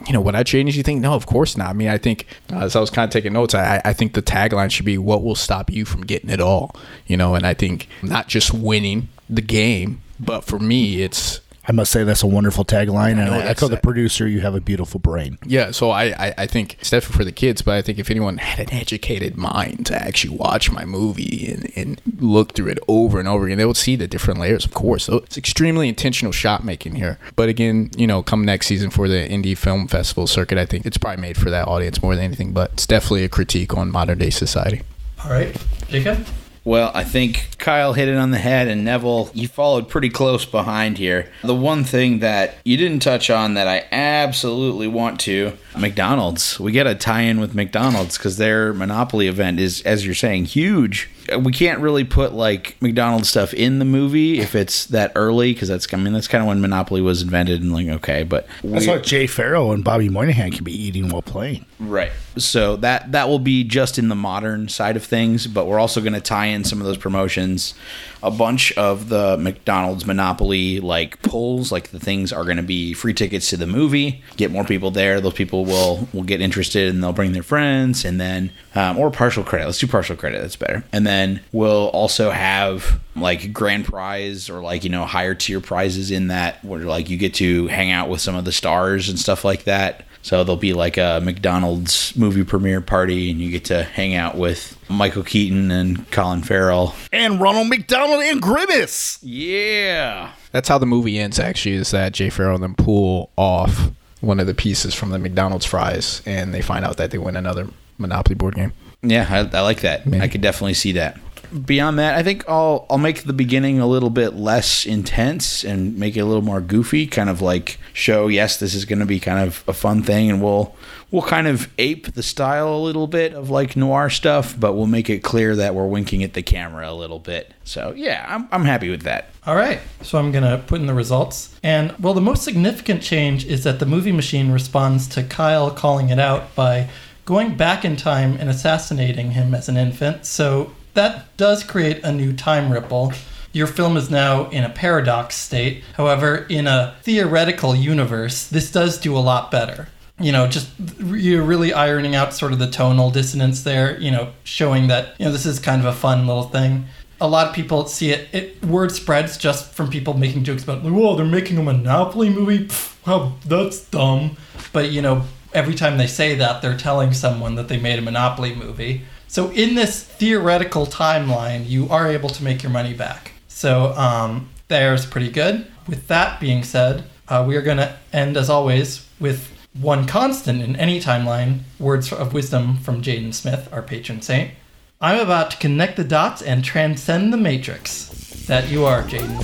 you 0.06 0.12
know, 0.12 0.20
would 0.20 0.34
I 0.34 0.42
change 0.42 0.74
anything? 0.74 1.00
No, 1.00 1.14
of 1.14 1.26
course 1.26 1.56
not. 1.56 1.70
I 1.70 1.72
mean, 1.72 1.88
I 1.88 1.98
think 1.98 2.26
uh, 2.52 2.64
as 2.64 2.74
I 2.74 2.80
was 2.80 2.90
kind 2.90 3.08
of 3.08 3.12
taking 3.12 3.32
notes, 3.32 3.54
I, 3.54 3.80
I 3.84 3.92
think 3.92 4.14
the 4.14 4.22
tagline 4.22 4.72
should 4.72 4.86
be 4.86 4.98
"What 4.98 5.22
will 5.22 5.36
stop 5.36 5.70
you 5.70 5.84
from 5.84 6.00
getting 6.00 6.15
it 6.24 6.40
all?" 6.40 6.74
You 7.06 7.16
know, 7.16 7.34
and 7.34 7.46
I 7.46 7.54
think 7.54 7.88
not 8.02 8.28
just 8.28 8.52
winning 8.52 9.08
the 9.28 9.42
game, 9.42 10.02
but 10.18 10.44
for 10.44 10.58
me, 10.58 11.02
it's 11.02 11.40
I 11.68 11.72
must 11.72 11.90
say 11.90 12.04
that's 12.04 12.22
a 12.22 12.28
wonderful 12.28 12.64
tagline, 12.64 13.18
and 13.18 13.28
I 13.28 13.40
echo 13.40 13.66
the 13.66 13.76
producer. 13.76 14.28
You 14.28 14.40
have 14.40 14.54
a 14.54 14.60
beautiful 14.60 15.00
brain. 15.00 15.36
Yeah, 15.44 15.72
so 15.72 15.90
I, 15.90 16.04
I, 16.28 16.34
I 16.38 16.46
think 16.46 16.74
it's 16.74 16.90
definitely 16.90 17.16
for 17.16 17.24
the 17.24 17.32
kids, 17.32 17.60
but 17.60 17.74
I 17.74 17.82
think 17.82 17.98
if 17.98 18.08
anyone 18.08 18.38
had 18.38 18.60
an 18.60 18.72
educated 18.72 19.36
mind 19.36 19.86
to 19.86 19.96
actually 19.96 20.36
watch 20.36 20.70
my 20.70 20.84
movie 20.84 21.50
and, 21.50 21.72
and 21.74 22.00
look 22.20 22.52
through 22.54 22.68
it 22.68 22.78
over 22.86 23.18
and 23.18 23.26
over 23.26 23.46
again, 23.46 23.58
they 23.58 23.64
would 23.64 23.76
see 23.76 23.96
the 23.96 24.06
different 24.06 24.38
layers, 24.38 24.64
of 24.64 24.74
course. 24.74 25.04
So 25.04 25.16
it's 25.16 25.36
extremely 25.36 25.88
intentional 25.88 26.30
shot 26.30 26.62
making 26.62 26.94
here. 26.94 27.18
But 27.34 27.48
again, 27.48 27.90
you 27.96 28.06
know, 28.06 28.22
come 28.22 28.44
next 28.44 28.68
season 28.68 28.90
for 28.90 29.08
the 29.08 29.28
indie 29.28 29.58
film 29.58 29.88
festival 29.88 30.28
circuit, 30.28 30.58
I 30.58 30.66
think 30.66 30.86
it's 30.86 30.98
probably 30.98 31.20
made 31.20 31.36
for 31.36 31.50
that 31.50 31.66
audience 31.66 32.00
more 32.00 32.14
than 32.14 32.24
anything, 32.24 32.52
but 32.52 32.74
it's 32.74 32.86
definitely 32.86 33.24
a 33.24 33.28
critique 33.28 33.76
on 33.76 33.90
modern 33.90 34.18
day 34.18 34.30
society. 34.30 34.82
All 35.26 35.32
right, 35.32 35.56
Jacob. 35.88 36.24
Well, 36.64 36.92
I 36.94 37.02
think 37.02 37.58
Kyle 37.58 37.94
hit 37.94 38.06
it 38.06 38.16
on 38.16 38.30
the 38.30 38.38
head, 38.38 38.68
and 38.68 38.84
Neville, 38.84 39.28
you 39.34 39.48
followed 39.48 39.88
pretty 39.88 40.08
close 40.08 40.44
behind 40.44 40.98
here. 40.98 41.32
The 41.42 41.52
one 41.52 41.82
thing 41.82 42.20
that 42.20 42.58
you 42.64 42.76
didn't 42.76 43.00
touch 43.00 43.28
on 43.28 43.54
that 43.54 43.66
I 43.66 43.88
absolutely 43.90 44.86
want 44.86 45.18
to 45.20 45.54
McDonald's. 45.76 46.60
We 46.60 46.70
get 46.70 46.86
a 46.86 46.94
tie 46.94 47.22
in 47.22 47.40
with 47.40 47.56
McDonald's 47.56 48.16
because 48.16 48.36
their 48.36 48.72
Monopoly 48.72 49.26
event 49.26 49.58
is, 49.58 49.82
as 49.82 50.06
you're 50.06 50.14
saying, 50.14 50.44
huge. 50.44 51.10
We 51.40 51.52
can't 51.52 51.80
really 51.80 52.04
put 52.04 52.32
like 52.32 52.76
McDonald's 52.80 53.28
stuff 53.28 53.52
in 53.54 53.78
the 53.78 53.84
movie 53.84 54.38
if 54.40 54.54
it's 54.54 54.86
that 54.86 55.12
early 55.16 55.52
because 55.52 55.68
that's 55.68 55.92
I 55.92 55.96
mean 55.96 56.12
that's 56.12 56.28
kind 56.28 56.42
of 56.42 56.48
when 56.48 56.60
Monopoly 56.60 57.00
was 57.00 57.22
invented 57.22 57.62
and 57.62 57.72
like 57.72 57.88
okay, 57.88 58.22
but 58.22 58.46
That's 58.62 58.86
we- 58.86 58.92
what 58.92 59.02
Jay 59.02 59.26
Farrell 59.26 59.72
and 59.72 59.82
Bobby 59.84 60.08
Moynihan 60.08 60.52
can 60.52 60.64
be 60.64 60.72
eating 60.72 61.08
while 61.08 61.22
playing. 61.22 61.64
Right. 61.78 62.12
So 62.36 62.76
that 62.76 63.12
that 63.12 63.28
will 63.28 63.38
be 63.38 63.64
just 63.64 63.98
in 63.98 64.08
the 64.08 64.14
modern 64.14 64.68
side 64.68 64.96
of 64.96 65.04
things, 65.04 65.46
but 65.46 65.66
we're 65.66 65.78
also 65.78 66.00
going 66.00 66.12
to 66.12 66.20
tie 66.20 66.46
in 66.46 66.64
some 66.64 66.80
of 66.80 66.86
those 66.86 66.98
promotions. 66.98 67.74
A 68.22 68.30
bunch 68.30 68.72
of 68.78 69.08
the 69.08 69.36
McDonald's 69.36 70.06
Monopoly 70.06 70.80
like 70.80 71.20
pulls, 71.22 71.70
like 71.70 71.90
the 71.90 72.00
things 72.00 72.32
are 72.32 72.44
going 72.44 72.56
to 72.56 72.62
be 72.62 72.94
free 72.94 73.14
tickets 73.14 73.50
to 73.50 73.56
the 73.56 73.66
movie. 73.66 74.22
Get 74.36 74.50
more 74.50 74.64
people 74.64 74.90
there. 74.90 75.20
Those 75.20 75.34
people 75.34 75.64
will 75.64 76.08
will 76.12 76.22
get 76.22 76.40
interested 76.40 76.88
and 76.88 77.02
they'll 77.02 77.12
bring 77.12 77.32
their 77.32 77.42
friends, 77.42 78.04
and 78.04 78.20
then 78.20 78.50
um, 78.74 78.98
or 78.98 79.10
partial 79.10 79.44
credit. 79.44 79.66
Let's 79.66 79.78
do 79.78 79.86
partial 79.86 80.16
credit. 80.16 80.40
That's 80.40 80.56
better. 80.56 80.84
And 80.92 81.06
then 81.06 81.40
we'll 81.52 81.88
also 81.88 82.30
have 82.30 83.00
like 83.14 83.52
grand 83.52 83.84
prize 83.86 84.50
or 84.50 84.60
like 84.60 84.84
you 84.84 84.90
know 84.90 85.04
higher 85.04 85.34
tier 85.34 85.60
prizes 85.60 86.10
in 86.10 86.28
that 86.28 86.64
where 86.64 86.80
like 86.80 87.08
you 87.08 87.16
get 87.16 87.34
to 87.34 87.66
hang 87.68 87.90
out 87.90 88.08
with 88.08 88.20
some 88.20 88.34
of 88.34 88.44
the 88.44 88.52
stars 88.52 89.08
and 89.08 89.18
stuff 89.18 89.44
like 89.44 89.64
that. 89.64 90.04
So 90.26 90.42
there'll 90.42 90.56
be 90.56 90.72
like 90.72 90.96
a 90.96 91.20
McDonald's 91.22 92.16
movie 92.16 92.42
premiere 92.42 92.80
party, 92.80 93.30
and 93.30 93.40
you 93.40 93.48
get 93.48 93.66
to 93.66 93.84
hang 93.84 94.16
out 94.16 94.36
with 94.36 94.76
Michael 94.90 95.22
Keaton 95.22 95.70
and 95.70 96.10
Colin 96.10 96.42
Farrell. 96.42 96.96
And 97.12 97.40
Ronald 97.40 97.68
McDonald 97.68 98.24
and 98.24 98.42
Grimace. 98.42 99.20
Yeah. 99.22 100.32
That's 100.50 100.68
how 100.68 100.78
the 100.78 100.86
movie 100.86 101.16
ends. 101.16 101.38
Actually, 101.38 101.76
is 101.76 101.92
that 101.92 102.12
Jay 102.12 102.28
Farrell 102.28 102.56
and 102.56 102.64
them 102.64 102.74
pull 102.74 103.30
off 103.36 103.92
one 104.20 104.40
of 104.40 104.48
the 104.48 104.54
pieces 104.54 104.96
from 104.96 105.10
the 105.10 105.20
McDonald's 105.20 105.64
fries, 105.64 106.22
and 106.26 106.52
they 106.52 106.60
find 106.60 106.84
out 106.84 106.96
that 106.96 107.12
they 107.12 107.18
win 107.18 107.36
another 107.36 107.68
Monopoly 107.96 108.34
board 108.34 108.56
game. 108.56 108.72
Yeah, 109.02 109.28
I, 109.30 109.56
I 109.56 109.60
like 109.60 109.82
that. 109.82 110.12
I 110.12 110.26
could 110.26 110.40
definitely 110.40 110.74
see 110.74 110.90
that. 110.90 111.20
Beyond 111.64 111.98
that, 111.98 112.14
I 112.14 112.22
think 112.22 112.44
I'll 112.48 112.86
I'll 112.90 112.98
make 112.98 113.22
the 113.22 113.32
beginning 113.32 113.80
a 113.80 113.86
little 113.86 114.10
bit 114.10 114.34
less 114.34 114.86
intense 114.86 115.64
and 115.64 115.98
make 115.98 116.16
it 116.16 116.20
a 116.20 116.24
little 116.24 116.42
more 116.42 116.60
goofy, 116.60 117.06
kind 117.06 117.30
of 117.30 117.40
like 117.42 117.78
show 117.92 118.28
yes, 118.28 118.58
this 118.58 118.74
is 118.74 118.84
going 118.84 118.98
to 118.98 119.06
be 119.06 119.20
kind 119.20 119.46
of 119.46 119.64
a 119.66 119.72
fun 119.72 120.02
thing, 120.02 120.30
and 120.30 120.42
we'll 120.42 120.74
we'll 121.10 121.22
kind 121.22 121.46
of 121.46 121.70
ape 121.78 122.12
the 122.12 122.22
style 122.22 122.74
a 122.74 122.76
little 122.76 123.06
bit 123.06 123.32
of 123.32 123.50
like 123.50 123.76
noir 123.76 124.10
stuff, 124.10 124.58
but 124.58 124.74
we'll 124.74 124.86
make 124.86 125.08
it 125.08 125.22
clear 125.22 125.56
that 125.56 125.74
we're 125.74 125.86
winking 125.86 126.22
at 126.22 126.34
the 126.34 126.42
camera 126.42 126.90
a 126.90 126.94
little 126.94 127.18
bit. 127.18 127.52
So 127.64 127.92
yeah, 127.96 128.26
I'm 128.28 128.48
I'm 128.50 128.64
happy 128.64 128.90
with 128.90 129.02
that. 129.02 129.30
All 129.46 129.56
right, 129.56 129.80
so 130.02 130.18
I'm 130.18 130.32
gonna 130.32 130.62
put 130.66 130.80
in 130.80 130.86
the 130.86 130.94
results. 130.94 131.58
And 131.62 131.94
well, 131.98 132.14
the 132.14 132.20
most 132.20 132.42
significant 132.42 133.02
change 133.02 133.44
is 133.46 133.64
that 133.64 133.78
the 133.78 133.86
movie 133.86 134.12
machine 134.12 134.50
responds 134.50 135.06
to 135.08 135.22
Kyle 135.22 135.70
calling 135.70 136.10
it 136.10 136.18
out 136.18 136.54
by 136.54 136.88
going 137.24 137.56
back 137.56 137.84
in 137.84 137.96
time 137.96 138.36
and 138.38 138.48
assassinating 138.48 139.32
him 139.32 139.54
as 139.54 139.68
an 139.68 139.76
infant. 139.76 140.24
So 140.24 140.72
that 140.96 141.36
does 141.36 141.62
create 141.62 142.02
a 142.02 142.12
new 142.12 142.32
time 142.32 142.72
ripple. 142.72 143.12
Your 143.52 143.66
film 143.66 143.96
is 143.96 144.10
now 144.10 144.50
in 144.50 144.64
a 144.64 144.68
paradox 144.68 145.36
state. 145.36 145.82
However, 145.94 146.46
in 146.50 146.66
a 146.66 146.96
theoretical 147.02 147.74
universe, 147.74 148.48
this 148.48 148.70
does 148.70 148.98
do 148.98 149.16
a 149.16 149.20
lot 149.20 149.50
better. 149.50 149.88
You 150.18 150.32
know, 150.32 150.46
just 150.48 150.68
you're 150.98 151.42
really 151.42 151.72
ironing 151.72 152.14
out 152.14 152.34
sort 152.34 152.52
of 152.52 152.58
the 152.58 152.70
tonal 152.70 153.10
dissonance 153.10 153.62
there, 153.62 153.98
you 153.98 154.10
know, 154.10 154.32
showing 154.44 154.88
that, 154.88 155.14
you 155.18 155.26
know, 155.26 155.32
this 155.32 155.46
is 155.46 155.58
kind 155.58 155.80
of 155.80 155.86
a 155.86 155.92
fun 155.96 156.26
little 156.26 156.44
thing 156.48 156.86
a 157.20 157.26
lot 157.26 157.48
of 157.48 157.54
people 157.54 157.86
see 157.86 158.10
it, 158.10 158.28
it 158.32 158.64
word 158.64 158.92
spreads 158.92 159.38
just 159.38 159.72
from 159.72 159.88
people 159.88 160.14
making 160.14 160.44
jokes 160.44 160.64
about 160.64 160.84
like 160.84 160.92
whoa 160.92 161.16
they're 161.16 161.24
making 161.24 161.56
a 161.56 161.62
monopoly 161.62 162.28
movie 162.28 162.68
how 163.04 163.32
that's 163.46 163.80
dumb 163.88 164.36
but 164.72 164.90
you 164.90 165.00
know 165.00 165.22
every 165.54 165.74
time 165.74 165.96
they 165.96 166.06
say 166.06 166.34
that 166.34 166.60
they're 166.60 166.76
telling 166.76 167.12
someone 167.12 167.54
that 167.54 167.68
they 167.68 167.78
made 167.78 167.98
a 167.98 168.02
monopoly 168.02 168.54
movie 168.54 169.02
so 169.28 169.50
in 169.50 169.74
this 169.74 170.02
theoretical 170.02 170.86
timeline 170.86 171.68
you 171.68 171.88
are 171.88 172.08
able 172.10 172.28
to 172.28 172.42
make 172.42 172.62
your 172.62 172.72
money 172.72 172.94
back 172.94 173.32
so 173.48 173.92
um, 173.94 174.48
there's 174.68 175.06
pretty 175.06 175.30
good 175.30 175.66
with 175.86 176.06
that 176.08 176.40
being 176.40 176.62
said 176.62 177.04
uh, 177.28 177.44
we 177.46 177.56
are 177.56 177.62
going 177.62 177.76
to 177.76 177.96
end 178.12 178.36
as 178.36 178.48
always 178.50 179.08
with 179.18 179.52
one 179.80 180.06
constant 180.06 180.62
in 180.62 180.74
any 180.76 181.00
timeline 181.00 181.60
words 181.78 182.12
of 182.12 182.32
wisdom 182.32 182.76
from 182.78 183.02
jaden 183.02 183.32
smith 183.32 183.68
our 183.72 183.82
patron 183.82 184.20
saint 184.22 184.50
I'm 184.98 185.20
about 185.20 185.50
to 185.50 185.58
connect 185.58 185.98
the 185.98 186.04
dots 186.04 186.40
and 186.40 186.64
transcend 186.64 187.30
the 187.30 187.36
matrix. 187.36 188.08
That 188.46 188.70
you 188.70 188.86
are, 188.86 189.02
Jaden. 189.02 189.36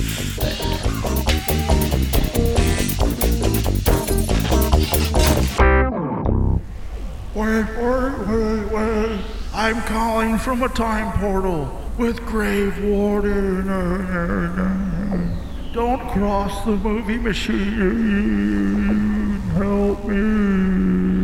Wait, 7.35 7.65
wait, 7.77 8.27
wait, 8.27 8.71
wait. 8.73 9.12
I'm 9.55 9.79
calling 9.83 10.39
from 10.39 10.63
a 10.63 10.69
time 10.69 11.11
portal 11.19 11.79
with 11.99 12.25
Grave 12.25 12.83
Warden. 12.83 13.67
Don't 15.71 16.09
cross 16.09 16.65
the 16.65 16.71
movie 16.71 17.19
machine. 17.19 18.49
Help 19.55 20.05
me. 20.05 21.22